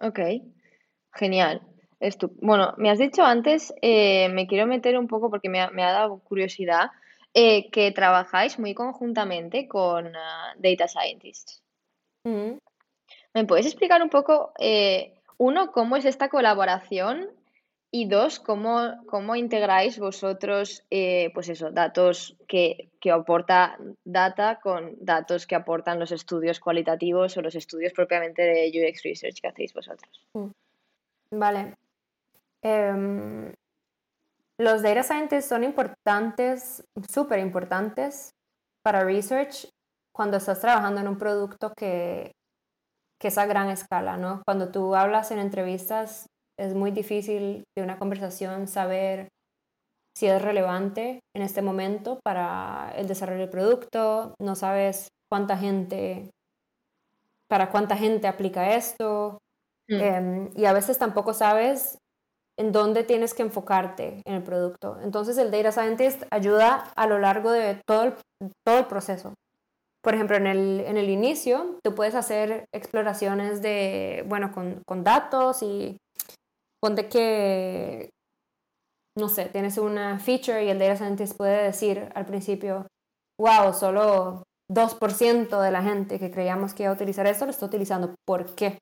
[0.00, 0.20] Ok,
[1.12, 1.60] genial.
[2.40, 6.20] Bueno, me has dicho antes, eh, me quiero meter un poco porque me ha, dado
[6.20, 6.90] curiosidad,
[7.34, 11.63] eh, que trabajáis muy conjuntamente con ah, Data Scientists.
[12.24, 17.28] ¿Me puedes explicar un poco eh, uno, ¿cómo es esta colaboración?
[17.90, 24.96] Y dos, ¿cómo, cómo integráis vosotros, eh, pues eso, datos que, que aporta Data con
[24.98, 29.72] datos que aportan los estudios cualitativos o los estudios propiamente de UX Research que hacéis
[29.72, 30.26] vosotros?
[30.34, 30.50] Mm.
[31.38, 31.76] Vale.
[32.62, 33.52] Em,
[34.58, 38.34] los data scientists son importantes, súper importantes
[38.82, 39.68] para research
[40.14, 42.32] cuando estás trabajando en un producto que
[43.24, 44.42] que es a gran escala, ¿no?
[44.44, 46.26] Cuando tú hablas en entrevistas
[46.58, 49.28] es muy difícil de una conversación saber
[50.14, 56.30] si es relevante en este momento para el desarrollo del producto, no sabes cuánta gente,
[57.48, 59.38] para cuánta gente aplica esto,
[59.88, 60.00] mm.
[60.00, 61.96] em, y a veces tampoco sabes
[62.58, 64.98] en dónde tienes que enfocarte en el producto.
[65.00, 68.12] Entonces el Data Scientist ayuda a lo largo de todo
[68.64, 69.32] todo el proceso
[70.04, 75.02] por ejemplo, en el, en el inicio, tú puedes hacer exploraciones de, bueno, con, con
[75.02, 75.96] datos y
[76.78, 78.10] ponte que,
[79.18, 82.86] no sé, tienes una feature y el data scientist puede decir al principio,
[83.40, 87.64] wow, solo 2% de la gente que creíamos que iba a utilizar esto lo está
[87.64, 88.14] utilizando.
[88.26, 88.78] ¿Por qué?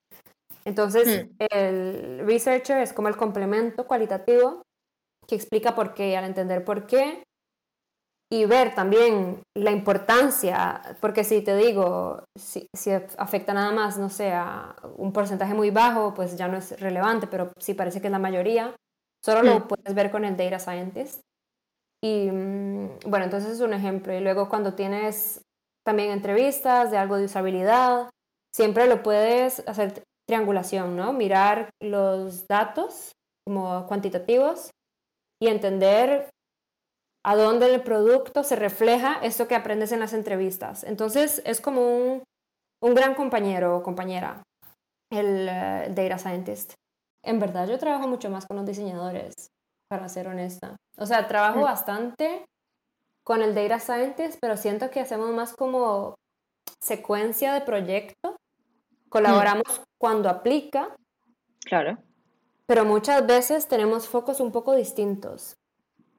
[0.65, 1.37] Entonces, hmm.
[1.51, 4.63] el researcher es como el complemento cualitativo
[5.29, 7.23] que explica por qué y al entender por qué,
[8.33, 12.67] y ver también la importancia, porque si te digo, si,
[13.19, 17.27] afecta nada más, no sé, a un porcentaje muy bajo, pues ya no es relevante,
[17.27, 18.75] pero si parece que es la mayoría,
[19.23, 19.69] solo lo mm.
[19.69, 21.21] puedes ver con el data scientist.
[22.03, 24.15] Y mm, bueno, entonces es un ejemplo.
[24.15, 25.43] Y luego cuando tienes
[25.85, 28.09] también entrevistas de algo de usabilidad,
[28.57, 31.13] siempre lo puedes hacer triangulación, ¿no?
[31.13, 33.13] Mirar los datos
[33.47, 34.71] como cuantitativos
[35.39, 36.31] y entender
[37.25, 40.85] a dónde el producto se refleja esto que aprendes en las entrevistas.
[40.85, 41.83] Entonces es como
[42.81, 44.43] un, gran compañero o compañera
[45.11, 46.75] el eh, data scientist.
[47.25, 49.33] En verdad yo trabajo mucho más con los diseñadores,
[49.89, 50.77] para ser honesta.
[50.99, 51.63] O sea, trabajo Mm.
[51.63, 52.45] bastante
[53.25, 56.17] con el data scientist, pero siento que hacemos más como
[56.81, 58.37] secuencia de proyecto.
[59.09, 60.97] Colaboramos cuando aplica,
[61.65, 61.99] Claro.
[62.67, 65.55] pero muchas veces tenemos focos un poco distintos.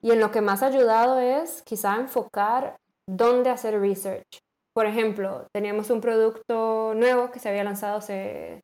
[0.03, 2.75] Y en lo que más ha ayudado es quizá enfocar
[3.07, 4.39] dónde hacer research.
[4.75, 8.61] Por ejemplo, teníamos un producto nuevo que se había lanzado hace,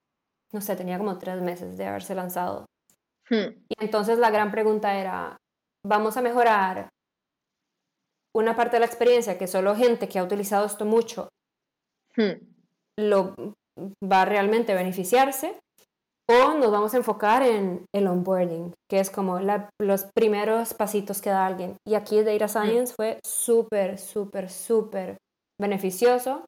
[0.51, 2.65] no sé, tenía como tres meses de haberse lanzado.
[3.29, 3.55] Hmm.
[3.69, 5.37] Y entonces la gran pregunta era,
[5.85, 6.89] ¿vamos a mejorar
[8.35, 11.29] una parte de la experiencia que solo gente que ha utilizado esto mucho
[12.15, 12.41] Hmm.
[12.97, 13.35] lo
[14.03, 15.57] va a realmente beneficiarse?
[16.29, 21.21] ¿O nos vamos a enfocar en el onboarding, que es como la- los primeros pasitos
[21.21, 21.75] que da alguien?
[21.87, 25.17] Y aquí Data Science fue súper, súper, súper
[25.59, 26.45] beneficioso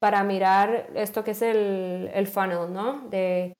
[0.00, 3.08] para mirar esto que es el, el funnel, ¿no?
[3.08, 3.54] De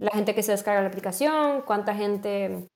[0.00, 2.68] la gente que se descarga la aplicación, cuánta gente,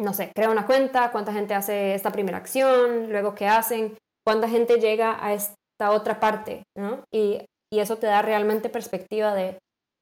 [0.00, 4.48] no sé, crea una cuenta, cuánta gente hace esta primera acción, luego qué hacen, cuánta
[4.48, 7.04] gente llega a esta otra parte, ¿no?
[7.12, 9.58] Y, y eso te da realmente perspectiva de,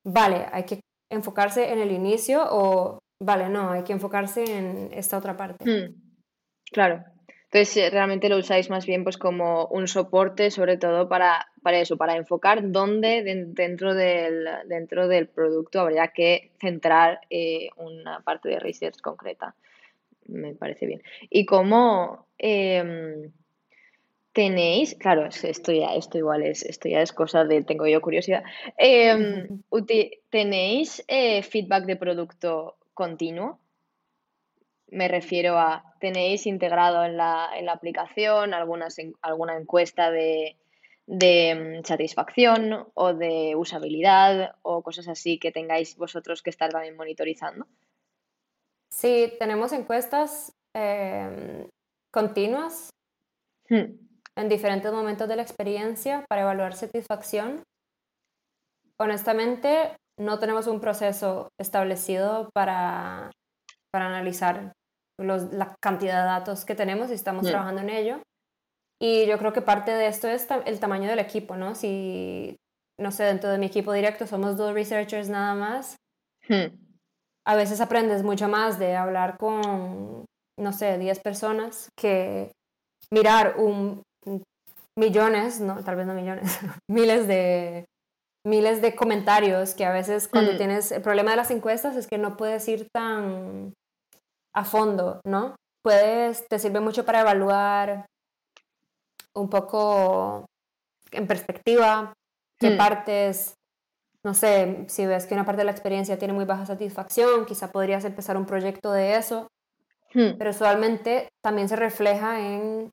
[0.07, 5.19] vale, hay que enfocarse en el inicio o, vale, no, hay que enfocarse en esta
[5.19, 5.65] otra parte.
[5.65, 5.95] Hmm.
[6.73, 7.05] Claro.
[7.53, 11.81] Entonces, eh, realmente lo usáis más bien pues como un soporte, sobre todo para, para
[11.81, 18.21] eso, para enfocar dónde den- dentro del, dentro del producto habría que centrar eh, una
[18.21, 19.57] parte de research concreta.
[20.27, 21.03] Me parece bien.
[21.29, 23.33] ¿Y cómo em,
[24.33, 28.01] tenéis, claro, es- esto ya, esto igual es, esto ya es cosa de, tengo yo
[28.01, 28.43] curiosidad,
[28.79, 29.63] em,
[30.31, 33.59] ¿tenéis eh, feedback de producto continuo?
[34.89, 40.57] Me refiero a, ¿tenéis integrado en la, en la aplicación algunas, alguna encuesta de,
[41.07, 46.97] de mm, satisfacción o de usabilidad o cosas así que tengáis vosotros que estar también
[46.97, 47.67] monitorizando?
[48.93, 51.69] Sí, tenemos encuestas em,
[52.13, 52.91] continuas
[53.69, 53.95] Hmm,
[54.41, 57.63] en diferentes momentos de la experiencia para evaluar satisfacción.
[58.99, 63.31] Honestamente, no tenemos un proceso establecido para,
[63.93, 64.73] para analizar
[65.19, 67.51] los- la cantidad de datos que tenemos y estamos Hmm.
[67.51, 68.23] trabajando en ello.
[69.03, 71.75] Y yo creo que parte de esto es el tamaño del equipo, ¿no?
[71.75, 72.57] Si,
[72.99, 75.97] no sé, dentro de mi equipo directo somos dos researchers nada más,
[76.49, 76.67] hmm,
[77.47, 80.27] a veces aprendes mucho más de hablar con,
[80.59, 82.53] no sé, 10 personas que
[83.11, 84.03] mirar un
[84.99, 87.87] millones, no, tal vez no millones, miles de
[88.47, 90.57] miles de comentarios que a veces cuando Mm.
[90.57, 93.75] tienes el problema de las encuestas es que no puedes ir tan
[94.55, 95.57] a fondo, ¿no?
[95.85, 98.07] Puedes, te sirve mucho para evaluar
[99.35, 100.47] un poco
[101.13, 102.13] en perspectiva
[102.59, 102.77] qué Hmm.
[102.79, 103.55] partes,
[104.25, 107.71] no sé, si ves que una parte de la experiencia tiene muy baja satisfacción, quizá
[107.71, 109.49] podrías empezar un proyecto de eso,
[110.15, 112.91] hmm, pero usualmente también se refleja en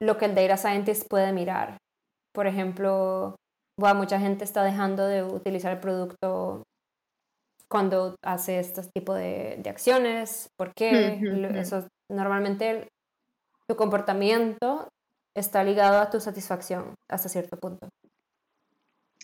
[0.00, 1.76] lo que el data scientist puede mirar.
[2.32, 3.36] Por ejemplo,
[3.78, 6.62] bueno, mucha gente está dejando de utilizar el producto
[7.68, 10.50] cuando hace este tipo de, de acciones.
[10.56, 11.20] ¿Por qué?
[11.54, 12.88] Eso, normalmente
[13.68, 14.88] tu comportamiento
[15.34, 17.88] está ligado a tu satisfacción hasta cierto punto.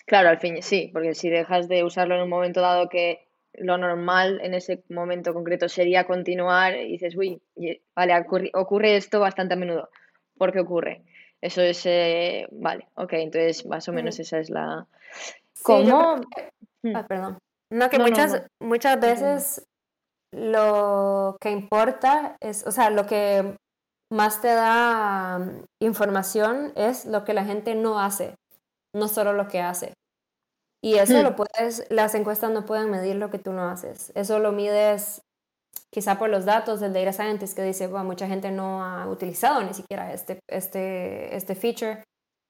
[0.07, 3.77] Claro, al fin, sí, porque si dejas de usarlo en un momento dado que lo
[3.79, 7.43] normal en ese momento concreto sería continuar y dices, uy,
[7.95, 8.15] vale,
[8.55, 9.89] ocurre esto bastante a menudo.
[10.38, 11.03] ¿Por qué ocurre?
[11.40, 14.22] Eso es, eh, vale, ok, entonces más o menos Mm.
[14.22, 14.87] esa es la...
[15.62, 16.16] ¿Cómo?
[16.83, 17.38] Hmm, ah, perdón.
[17.72, 18.66] No, que No, muchas, no.
[18.68, 19.66] muchas veces
[20.33, 23.57] lo que importa es, o sea, lo que
[24.12, 28.35] más te da mm, información es lo que la gente no hace,
[28.94, 29.92] no solo lo que hace.
[30.83, 34.12] Y eso Hmm, lo puedes, las encuestas no pueden medir lo que tú no haces.
[34.14, 35.22] Eso lo mides
[35.92, 39.62] quizá por los datos del data scientist que dice, bueno, mucha gente no ha utilizado
[39.62, 42.03] ni siquiera este, este, este feature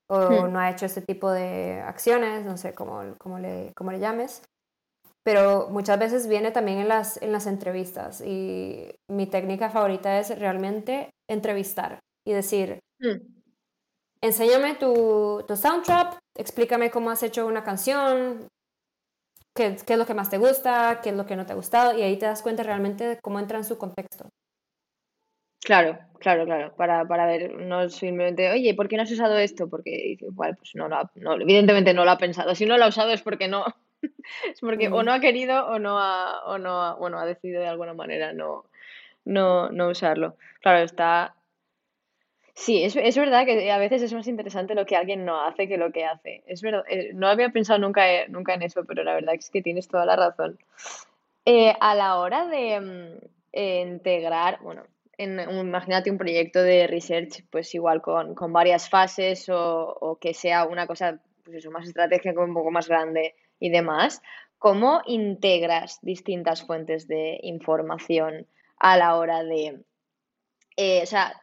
[0.08, 3.92] o hmm, no ha hecho este tipo de acciones, no sé cómo, cómo, le, cómo
[3.92, 4.42] le llames.
[5.24, 10.38] Pero muchas veces viene también en las, en las entrevistas y mi técnica favorita es
[10.38, 13.16] realmente entrevistar y decir, hmm.
[14.20, 18.46] enséñame tu, tu soundtrack, explícame cómo has hecho una canción,
[19.56, 21.56] qué, qué es lo que más te gusta, qué es lo que no te ha
[21.56, 24.28] gustado y ahí te das cuenta realmente de cómo entra en su contexto.
[25.60, 29.68] Claro, claro, claro, para, para ver, no simplemente, oye, ¿por qué no has usado esto?
[29.68, 32.54] Porque bueno, pues no, lo ha- no, evidentemente no lo ha pensado.
[32.54, 33.64] Si no lo ha usado es porque no,
[34.52, 37.26] es porque o Mm, no ha querido o no ha, o no ha, bueno, ha
[37.26, 38.66] decidido de alguna manera no,
[39.26, 40.36] no, no usarlo.
[40.62, 41.35] Claro, está,
[42.58, 45.68] Sí, es, es verdad que a veces es más interesante lo que alguien no hace
[45.68, 46.42] que lo que hace.
[46.46, 49.50] Es verdad, eh, no había pensado nunca, eh, nunca en eso, pero la verdad es
[49.50, 50.58] que tienes toda la razón.
[51.44, 53.58] Eh, a la hora de mm,
[53.92, 54.84] integrar, bueno,
[55.18, 60.32] en, imagínate un proyecto de research, pues igual con, con varias fases o, o que
[60.32, 64.22] sea una cosa, pues eso, más estratégica, un poco más grande y demás.
[64.58, 68.46] ¿Cómo integras distintas fuentes de información
[68.78, 69.78] a la hora de,
[71.02, 71.34] o sea,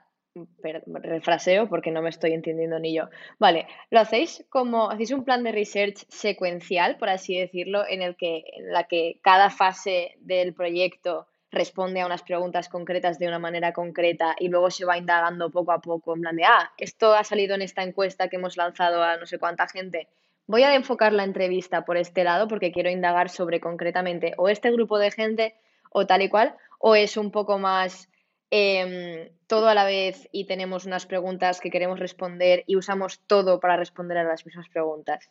[1.03, 3.09] refraseo porque no me estoy entendiendo ni yo.
[3.39, 8.15] Vale, lo hacéis como, hacéis un plan de research secuencial, por así decirlo, en el
[8.15, 13.73] que, la que cada fase del proyecto responde a unas preguntas concretas de una manera
[13.73, 17.23] concreta y luego se va indagando poco a poco, en plan de, ah, esto ha
[17.23, 20.07] salido en esta encuesta que hemos lanzado a no sé cuánta gente.
[20.47, 24.71] Voy a enfocar la entrevista por este lado porque quiero indagar sobre concretamente o este
[24.71, 25.55] grupo de gente
[25.91, 28.09] o tal y cual, o es un poco más
[28.55, 33.59] em, todo a la vez y tenemos unas preguntas que queremos responder y usamos todo
[33.59, 35.27] para responder a las mismas preguntas.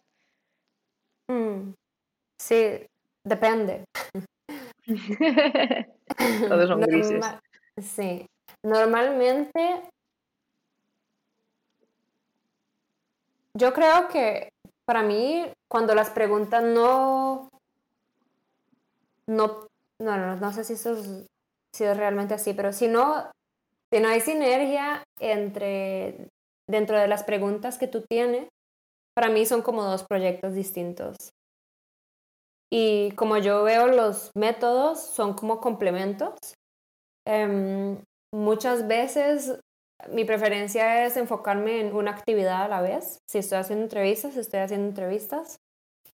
[1.29, 1.73] Mm,
[2.37, 2.85] sí,
[3.23, 3.85] depende.
[6.49, 7.25] Todos son grises.
[7.81, 8.27] Sí,
[8.65, 9.83] normalmente
[13.55, 14.49] yo creo que
[14.85, 17.49] para mí cuando las preguntas no,
[19.29, 19.69] no,
[20.01, 21.29] no, no, no sé si eso es,
[21.75, 23.31] si es realmente así, pero si no,
[23.93, 26.29] si no hay sinergia entre
[26.69, 28.49] dentro de las preguntas que tú tienes,
[29.15, 31.33] para mí son como dos proyectos distintos.
[32.71, 36.39] Y como yo veo los métodos, son como complementos.
[37.27, 38.03] Em,
[38.33, 39.61] muchas veces
[40.09, 43.19] mi preferencia es enfocarme en una actividad a la vez.
[43.29, 45.59] Si estoy haciendo entrevistas, estoy haciendo entrevistas.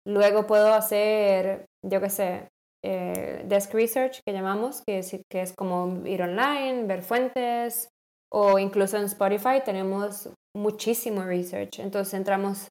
[0.06, 2.48] Luego puedo hacer, yo qué sé,
[2.84, 7.88] eh, desk research que llamamos, que es, que es como ir online, ver fuentes,
[8.30, 11.78] o incluso en Spotify tenemos muchísimo research.
[11.78, 12.68] Entonces entramos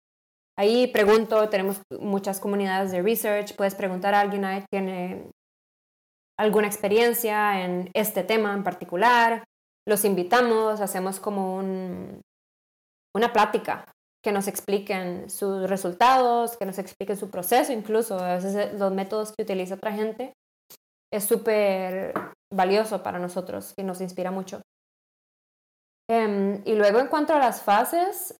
[0.55, 5.31] Ahí pregunto, tenemos muchas comunidades de research, puedes preguntar a alguien que tiene
[6.37, 9.43] alguna experiencia en este tema en particular,
[9.87, 12.21] los invitamos, hacemos como un,
[13.15, 13.85] una plática
[14.23, 18.91] que nos expliquen sus resultados, que nos expliquen su proceso, incluso a veces eh, los
[18.93, 20.33] métodos que utiliza otra gente
[21.11, 22.13] es súper
[22.51, 24.61] valioso para nosotros y nos inspira mucho.
[26.09, 28.35] Um, y luego en cuanto a las fases,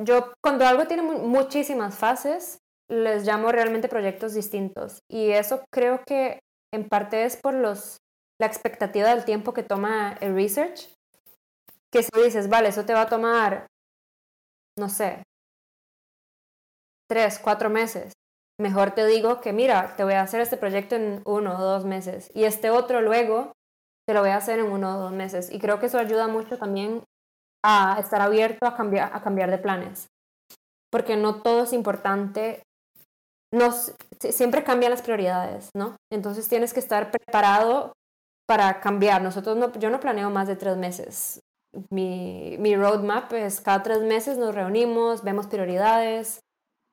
[0.00, 2.58] yo cuando algo tiene muchísimas fases,
[2.90, 5.00] les llamo realmente proyectos distintos.
[5.10, 6.40] Y eso creo que
[6.72, 7.98] en parte es por los,
[8.40, 10.88] la expectativa del tiempo que toma el research.
[11.92, 13.66] Que si dices, vale, eso te va a tomar,
[14.78, 15.22] no sé,
[17.08, 18.12] tres, cuatro meses.
[18.60, 21.84] Mejor te digo que, mira, te voy a hacer este proyecto en uno o dos
[21.84, 22.30] meses.
[22.34, 23.52] Y este otro luego
[24.06, 25.50] te lo voy a hacer en uno o dos meses.
[25.50, 27.02] Y creo que eso ayuda mucho también
[27.64, 30.08] a estar abierto a cambiar, a cambiar de planes.
[30.90, 32.62] Porque no todo es importante.
[33.52, 35.96] Nos, siempre cambian las prioridades, ¿no?
[36.12, 37.92] Entonces tienes que estar preparado
[38.46, 39.22] para cambiar.
[39.22, 41.40] Nosotros no, yo no planeo más de tres meses.
[41.90, 46.40] Mi, mi roadmap es cada tres meses nos reunimos, vemos prioridades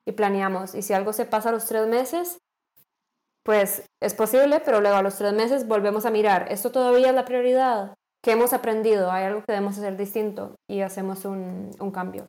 [0.06, 0.74] y planeamos.
[0.74, 2.38] Y si algo se pasa a los tres meses,
[3.44, 7.14] pues es posible, pero luego a los tres meses volvemos a mirar, ¿esto todavía es
[7.14, 7.94] la prioridad?
[8.22, 9.10] ¿Qué hemos aprendido?
[9.10, 10.54] ¿Hay algo que debemos hacer distinto?
[10.68, 12.28] Y hacemos un, un cambio.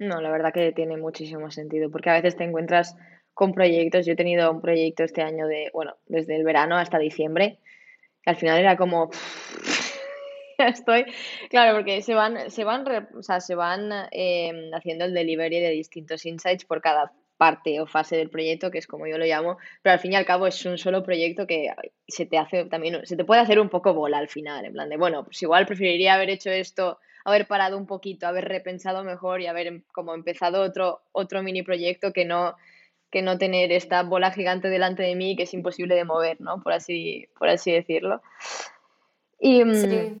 [0.00, 2.96] No, la verdad que tiene muchísimo sentido, porque a veces te encuentras
[3.32, 4.06] con proyectos.
[4.06, 7.60] Yo he tenido un proyecto este año de, bueno, desde el verano hasta diciembre,
[8.26, 9.10] al final era como,
[10.58, 11.04] estoy,
[11.50, 12.84] claro, porque se van, se van,
[13.16, 17.86] o sea, se van eh, haciendo el delivery de distintos insights por cada parte o
[17.86, 20.46] fase del proyecto, que es como yo lo llamo, pero al fin y al cabo
[20.46, 21.68] es un solo proyecto que
[22.06, 24.88] se te hace también, se te puede hacer un poco bola al final, en plan
[24.88, 29.40] de, bueno, pues igual preferiría haber hecho esto, haber parado un poquito, haber repensado mejor
[29.40, 32.54] y haber como empezado otro, otro mini proyecto que no,
[33.10, 36.62] que no tener esta bola gigante delante de mí que es imposible de mover, ¿no?
[36.62, 38.22] Por así, por así decirlo.
[39.40, 40.20] Mm, Sí.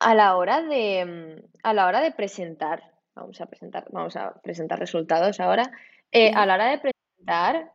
[0.00, 2.82] A la hora de, mm, a la hora de presentar,
[3.14, 5.70] vamos a presentar, vamos a presentar resultados ahora.
[6.10, 7.72] Eh, a la hora de presentar,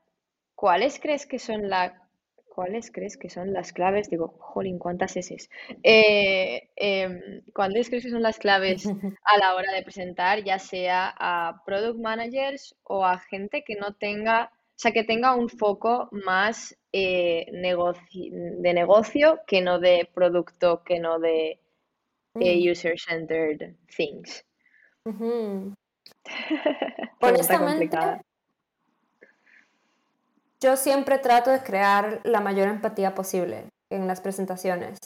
[0.55, 2.01] ¿cuáles crees que son la,
[2.49, 4.09] cuáles crees que son las claves?
[4.09, 5.49] Digo, jolín, cuántas eses.
[5.83, 8.87] Eh, em, ¿cuáles crees que son las claves
[9.23, 13.93] a la hora de presentar, ya sea a product managers o a gente que no
[13.93, 20.83] tenga, o sea, que tenga un foco más eh, de negocio que no de producto,
[20.83, 21.59] que no de
[22.39, 24.43] eh, user-centered things?
[25.05, 25.73] ujú.
[27.19, 27.97] Pregunta Honestamente,
[30.61, 34.97] yo siempre trato de crear la mayor empatía posible en las presentaciones.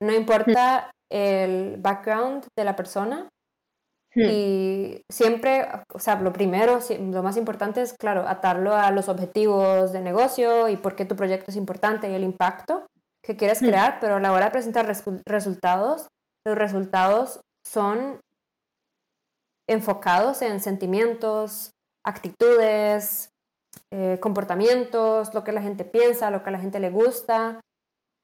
[0.00, 3.28] No importa el background de la persona
[4.14, 4.22] hmm.
[4.30, 9.92] y siempre, o sea, lo primero, lo más importante es, claro, atarlo a los objetivos
[9.92, 12.86] de negocio y por qué tu proyecto es importante y el impacto
[13.24, 13.66] que quieres hmm.
[13.66, 14.86] crear, pero a la hora de presentar
[15.26, 16.06] resultados,
[16.48, 18.20] los resultados son
[19.68, 21.72] enfocados en sentimientos,
[22.04, 23.28] actitudes,
[23.90, 27.60] eh, comportamientos, lo que la gente piensa, lo que a la gente le gusta.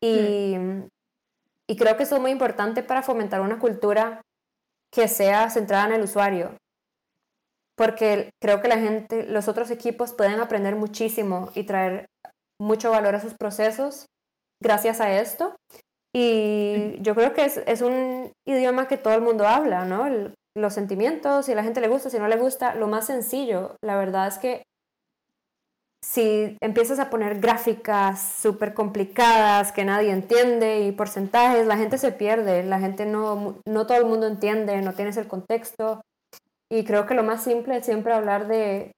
[0.03, 0.89] Y, mm.
[1.69, 4.23] y creo que eso es muy importante para fomentar una cultura
[4.91, 6.57] que sea centrada en el usuario.
[7.77, 12.07] Porque creo que la gente, los otros equipos pueden aprender muchísimo y traer
[12.59, 14.07] mucho valor a sus procesos
[14.63, 15.57] gracias a esto.
[16.15, 20.07] Y yo creo que es, es un idioma que todo el mundo habla, ¿no?
[20.57, 23.75] los sentimientos, si a la gente le gusta, si no le gusta, lo más sencillo,
[23.83, 24.63] la verdad es que
[26.05, 32.13] si empiezas a poner gráficas súper complicadas que nadie entiende y porcentajes, la gente se
[32.13, 36.03] pierde, la gente no, no todo el mundo entiende, no tienes el contexto.
[36.71, 38.93] Y creo que lo más simple es siempre hablar de,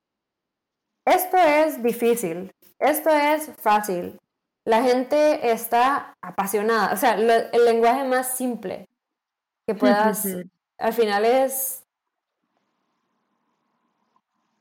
[1.06, 2.50] esto es difícil,
[2.80, 4.18] esto es fácil.
[4.66, 8.88] La gente está apasionada, o sea, el lenguaje más simple
[9.66, 10.26] que puedas,
[10.76, 11.86] al final es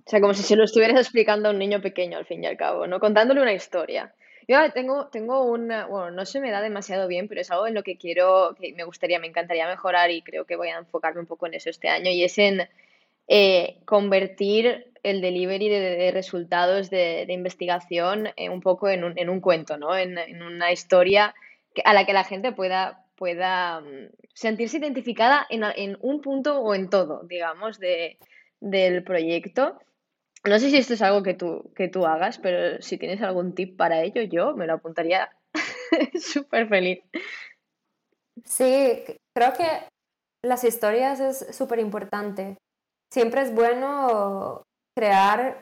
[0.05, 2.47] o sea, como si se lo estuvieras explicando a un niño pequeño, al fin y
[2.47, 2.99] al cabo, ¿no?
[2.99, 4.13] Contándole una historia.
[4.47, 7.73] Yo tengo, tengo una, bueno, no se me da demasiado bien, pero es algo en
[7.73, 11.21] lo que quiero, que me gustaría, me encantaría mejorar y creo que voy a enfocarme
[11.21, 12.69] un poco en eso este año y es en
[13.27, 19.77] eh, convertir el delivery de, resultados de, investigación un poco en un, en un cuento,
[19.77, 19.95] ¿no?
[19.95, 21.33] En, en una historia
[21.83, 26.73] a la que la gente pueda, pueda mm, sentirse identificada en, en un punto o
[26.73, 28.17] en todo, digamos, de,
[28.59, 29.79] del proyecto.
[30.43, 33.55] No sé si esto es algo que tú, que tú hagas, pero si tienes algún
[33.55, 35.29] tip para ello, yo me lo apuntaría
[36.19, 36.99] súper feliz.
[38.43, 39.03] Sí,
[39.35, 39.87] creo que
[40.43, 42.57] las historias es súper importante.
[43.11, 44.63] Siempre es bueno
[44.95, 45.61] crear,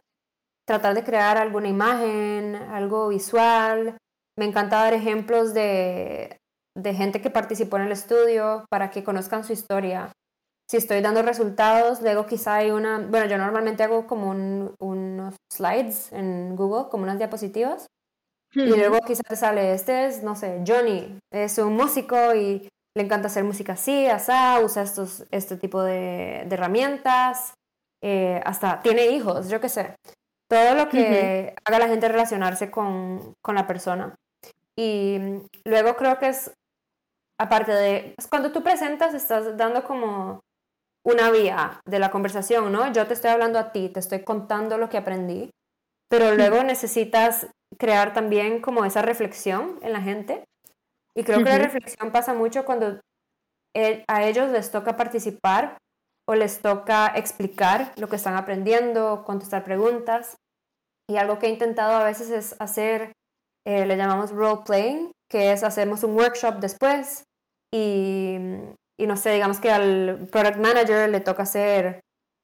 [0.68, 3.98] tratar de crear alguna imagen, algo visual.
[4.38, 6.38] Me encanta dar ejemplos de,
[6.76, 10.12] de gente que participó en el estudio para que conozcan su historia.
[10.70, 14.32] Si estoy dando resultados, luego quizá hay una, bueno, yo normalmente hago como
[14.80, 17.88] unos slides en Google, como unas diapositivas,
[18.56, 23.04] y luego quizás te sale, este es, no sé, Johnny, es un músico y le
[23.04, 27.54] encanta hacer música así, asá, usa estos, este tipo de, herramientas,
[28.04, 29.95] eh, hasta tiene hijos, yo qué sé.
[30.49, 34.14] Todo lo que haga la gente relacionarse con, con la persona.
[34.78, 35.18] Y
[35.66, 36.51] luego creo que es,
[37.39, 40.41] aparte de, cuando tú presentas, estás dando como
[41.06, 42.91] una vía de la conversación, ¿no?
[42.91, 45.49] Yo te estoy hablando a ti, te estoy contando lo que aprendí,
[46.10, 47.47] pero luego necesitas
[47.78, 50.43] crear también como esa reflexión en la gente.
[51.16, 52.99] Y creo que la reflexión pasa mucho cuando
[53.76, 55.78] e, a ellos les toca participar
[56.28, 60.38] o les toca explicar lo que están aprendiendo, contestar preguntas.
[61.09, 63.11] Y algo que he intentado a veces es hacer,
[63.65, 67.24] eh, le llamamos role playing, que es hacemos un workshop después
[67.74, 68.38] y
[68.97, 72.01] y no sé, digamos que al product manager le toca ser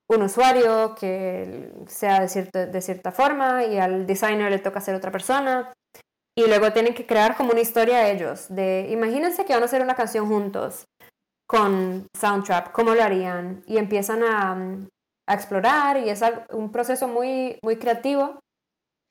[0.09, 4.95] un usuario que sea de cierta, de cierta forma y al designer le toca ser
[4.95, 5.71] otra persona.
[6.35, 9.81] Y luego tienen que crear como una historia ellos, de imagínense que van a hacer
[9.81, 10.85] una canción juntos
[11.49, 13.63] con Soundtrap, ¿cómo lo harían?
[13.65, 14.51] Y empiezan a,
[15.27, 16.21] a explorar y es
[16.51, 18.39] un proceso muy, muy creativo,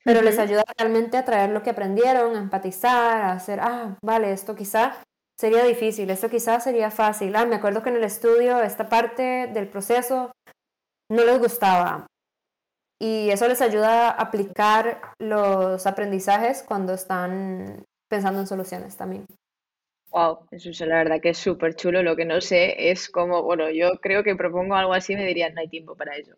[0.05, 4.31] pero les ayuda realmente a traer lo que aprendieron, a empatizar, a hacer, ah, vale,
[4.31, 5.03] esto quizá
[5.37, 7.35] sería difícil, esto quizás sería fácil.
[7.35, 10.31] Ah, me acuerdo que en el estudio esta parte del proceso
[11.11, 12.07] no les gustaba.
[13.01, 19.25] Y eso les ayuda a aplicar los aprendizajes cuando están pensando en soluciones también.
[20.11, 22.01] Wow, eso es la verdad que es súper chulo.
[22.03, 25.53] Lo que no sé es cómo, bueno, yo creo que propongo algo así me dirían,
[25.53, 26.35] no hay tiempo para eso.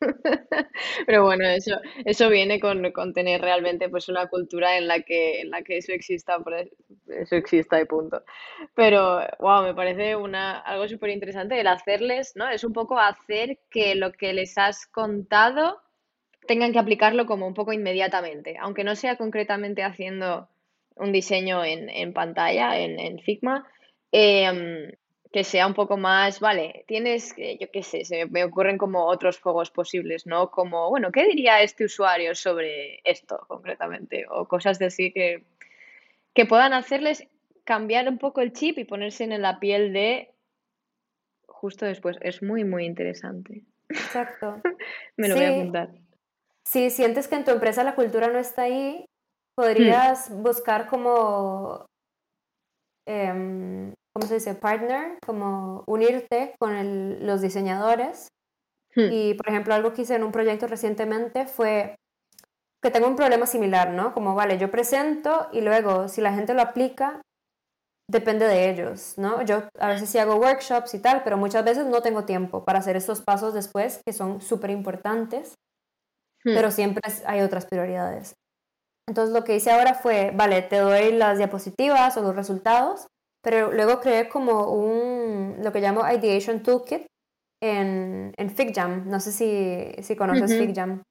[1.06, 5.40] Pero bueno, eso, eso viene con, con, tener realmente pues una cultura en la que,
[5.40, 6.36] en la que eso exista,
[7.08, 8.22] eso exista y punto.
[8.74, 12.48] Pero wow, me parece una, algo súper interesante el hacerles, ¿no?
[12.48, 15.80] Es un poco hacer que lo que les has contado
[16.46, 20.48] tengan que aplicarlo como un poco inmediatamente, aunque no sea concretamente haciendo
[20.96, 23.66] un diseño en, en pantalla, en, en Figma.
[24.12, 24.92] Eh,
[25.32, 29.40] que sea un poco más, vale, tienes, yo qué sé, se me ocurren como otros
[29.40, 30.50] juegos posibles, ¿no?
[30.50, 34.26] Como, bueno, ¿qué diría este usuario sobre esto concretamente?
[34.28, 35.44] O cosas de así que,
[36.34, 37.26] que puedan hacerles
[37.64, 40.34] cambiar un poco el chip y ponerse en la piel de
[41.46, 42.18] justo después.
[42.20, 43.62] Es muy, muy interesante.
[43.88, 44.60] Exacto.
[45.16, 45.88] me lo voy a apuntar.
[46.64, 49.06] Si sientes que en tu empresa la cultura no está ahí,
[49.56, 50.42] podrías hmm.
[50.42, 51.86] buscar como
[53.06, 54.54] Em, ¿cómo se dice?
[54.54, 58.28] Partner, como unirte con los diseñadores.
[58.94, 59.08] Hmm.
[59.10, 61.96] Y, por ejemplo, algo que hice en un proyecto recientemente fue
[62.82, 64.12] que tengo un problema similar, ¿no?
[64.12, 67.22] Como, vale, yo presento y luego, si la gente lo aplica,
[68.10, 69.42] depende de ellos, ¿no?
[69.42, 72.80] Yo a veces sí hago workshops y tal, pero muchas veces no tengo tiempo para
[72.80, 75.54] hacer estos pasos después, que son súper importantes,
[76.44, 76.54] hmm.
[76.54, 78.34] pero siempre hay otras prioridades.
[79.08, 83.06] Entonces lo que hice ahora fue, vale, te doy las diapositivas o los resultados,
[83.42, 87.06] pero luego creé como un, lo que llamo Ideation Toolkit
[87.60, 89.08] en, en FigJam.
[89.08, 91.02] No sé si, si conoces FigJam.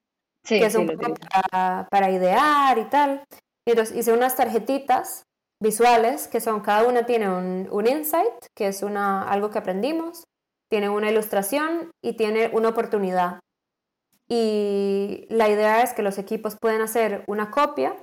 [0.45, 3.23] Sí, que es un poco para, para, idear y tal.
[3.67, 5.23] Y entonces hice unas tarjetitas
[5.61, 10.23] visuales que son, cada una tiene un, un insight, que es una, algo que aprendimos,
[10.71, 13.39] tiene una ilustración y tiene una oportunidad.
[14.31, 17.97] Y la idea es que los equipos pueden hacer una copia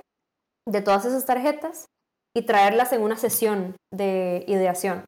[0.67, 1.87] de todas esas tarjetas
[2.37, 5.05] y traerlas en una sesión de ideación,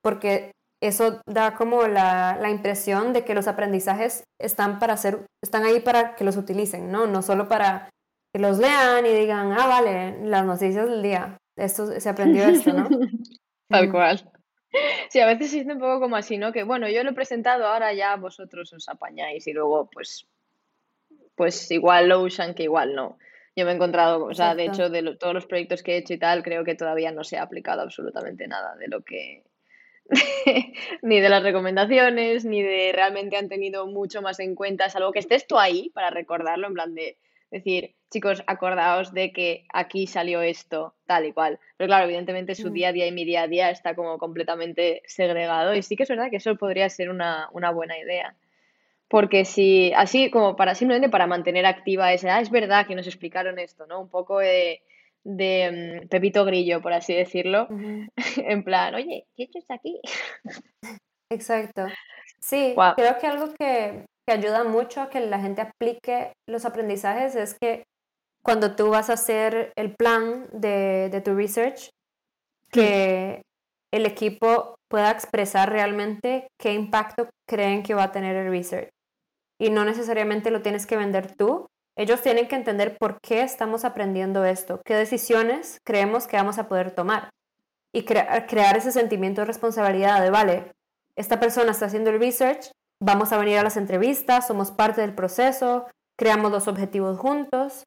[0.00, 5.64] porque eso da como la, la, impresión de que los aprendizajes están, para hacer, están
[5.64, 7.08] ahí para que los utilicen, ¿no?
[7.08, 7.90] No solo para
[8.32, 12.72] que los lean y digan, ah, vale, las noticias del día, esto se aprendió esto,
[12.72, 12.88] ¿no?
[13.68, 14.30] Tal cual.
[15.08, 16.52] Sí, a veces siente un poco como así, ¿no?
[16.52, 20.28] Que bueno, yo lo he presentado, ahora ya vosotros os apañáis y luego pues,
[21.36, 23.18] pues igual lo usan que igual no.
[23.56, 26.14] Yo me he encontrado, o sea, de hecho, de todos los proyectos que he hecho
[26.14, 29.44] y tal, creo que todavía no se ha aplicado absolutamente nada de lo que,
[31.02, 35.20] ni de las recomendaciones, ni de realmente han tenido mucho más en cuenta, salvo que
[35.20, 37.16] estés tú ahí para recordarlo, en plan de
[37.50, 41.60] decir, chicos, acordaos de que aquí salió esto, tal y cual.
[41.76, 42.72] Pero claro, evidentemente su mm.
[42.72, 46.02] día a día y mi día a día está como completamente segregado y sí que
[46.02, 48.34] es verdad que eso podría ser una, una buena idea.
[49.08, 53.06] Porque si, así como para simplemente para mantener activa esa, ah, es verdad que nos
[53.06, 54.00] explicaron esto, ¿no?
[54.00, 54.82] Un poco de,
[55.24, 57.68] de mm, Pepito Grillo, por así decirlo.
[58.36, 60.00] en plan, oye, ¿qué hecho está aquí?
[61.30, 61.86] Exacto.
[62.40, 67.34] Sí, creo que algo que, que ayuda mucho a que la gente aplique los aprendizajes
[67.34, 67.84] es que
[68.42, 71.90] cuando tú vas a hacer el plan de, de tu research,
[72.70, 73.42] que
[73.92, 78.90] el equipo pueda expresar realmente qué impacto creen que va a tener el research.
[79.60, 81.66] Y no necesariamente lo tienes que vender tú.
[81.98, 86.68] Ellos tienen que entender por qué estamos aprendiendo esto, qué decisiones creemos que vamos a
[86.68, 87.30] poder tomar.
[87.92, 90.70] Y crear ese sentimiento de responsabilidad de, vale,
[91.18, 92.70] esta persona está haciendo el research,
[93.02, 97.82] vamos a venir a las entrevistas, somos parte del proceso, creamos los objetivos juntos.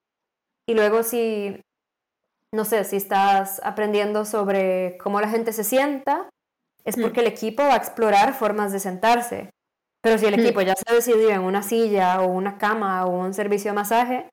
[0.68, 1.62] Y luego si,
[2.54, 6.28] no sé, si estás aprendiendo sobre cómo la gente se sienta,
[6.88, 7.02] es mm.
[7.02, 9.50] porque el equipo va a explorar formas de sentarse.
[10.02, 10.40] Pero si el mm.
[10.40, 13.76] equipo ya se ha decidido en una silla o una cama o un servicio de
[13.76, 14.30] masaje,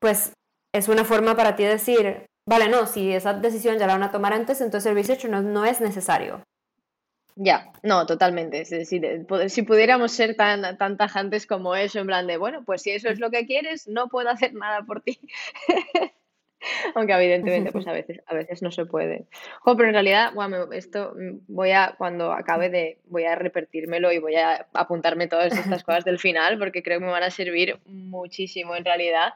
[0.00, 0.32] pues
[0.74, 4.10] es una forma para ti decir, vale, no, si esa decisión ya la van a
[4.10, 6.42] tomar antes, entonces el research no, no es necesario.
[7.36, 8.64] Ya, no, totalmente.
[8.64, 12.90] Si, si, pudiéramos ser tan, tan tajantes como eso, en plan de, bueno, pues si
[12.90, 15.20] eso es lo que quieres, no puedo hacer nada por ti.
[16.94, 19.26] Aunque evidentemente, pues a veces, a veces no se puede.
[19.64, 24.18] pero en realidad, bueno, esto mm, voy a, cuando acabe de, voy a repetírmelo y
[24.18, 27.78] voy a apuntarme todas estas cosas del final, porque creo que me van a servir
[27.86, 29.34] muchísimo en realidad.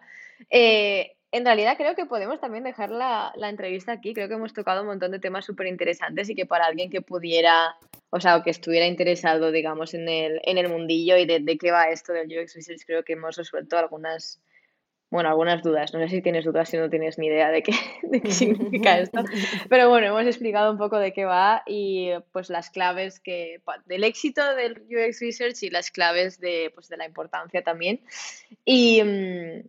[0.49, 4.15] Eh, en realidad creo que podemos también dejar la, entrevista aquí.
[4.15, 7.03] Creo que hemos tocado un montón de temas súper interesantes y que para alguien que
[7.03, 7.77] pudiera,
[8.11, 11.71] o sea, o que estuviera interesado, digamos, en el, en el mundillo y de, qué
[11.71, 14.41] va esto del UX Research, creo que hemos resuelto algunas,
[15.11, 15.93] bueno, algunas dudas.
[15.93, 18.99] No sé si tienes dudas, si no tienes ni idea de qué, de qué significa
[18.99, 19.23] esto.
[19.69, 24.05] Pero bueno, hemos explicado un poco de qué va y pues las claves que, del
[24.05, 28.01] éxito del UX Research y las claves de, pues, de la importancia también.
[28.65, 29.03] Y...
[29.03, 29.69] Mm,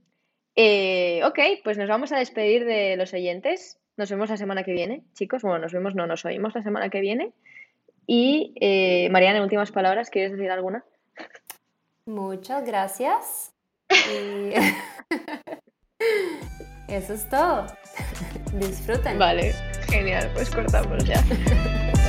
[0.55, 3.79] eh, ok, pues nos vamos a despedir de los oyentes.
[3.97, 5.41] Nos vemos la semana que viene, chicos.
[5.43, 7.31] Bueno, nos vemos, no, nos oímos la semana que viene.
[8.05, 10.83] Y eh, Mariana, en últimas palabras, ¿quieres decir alguna?
[12.05, 13.50] Muchas gracias.
[16.87, 17.67] Eso es todo.
[18.53, 19.17] Disfruten.
[19.17, 19.53] Vale,
[19.89, 21.23] genial, pues cortamos ya.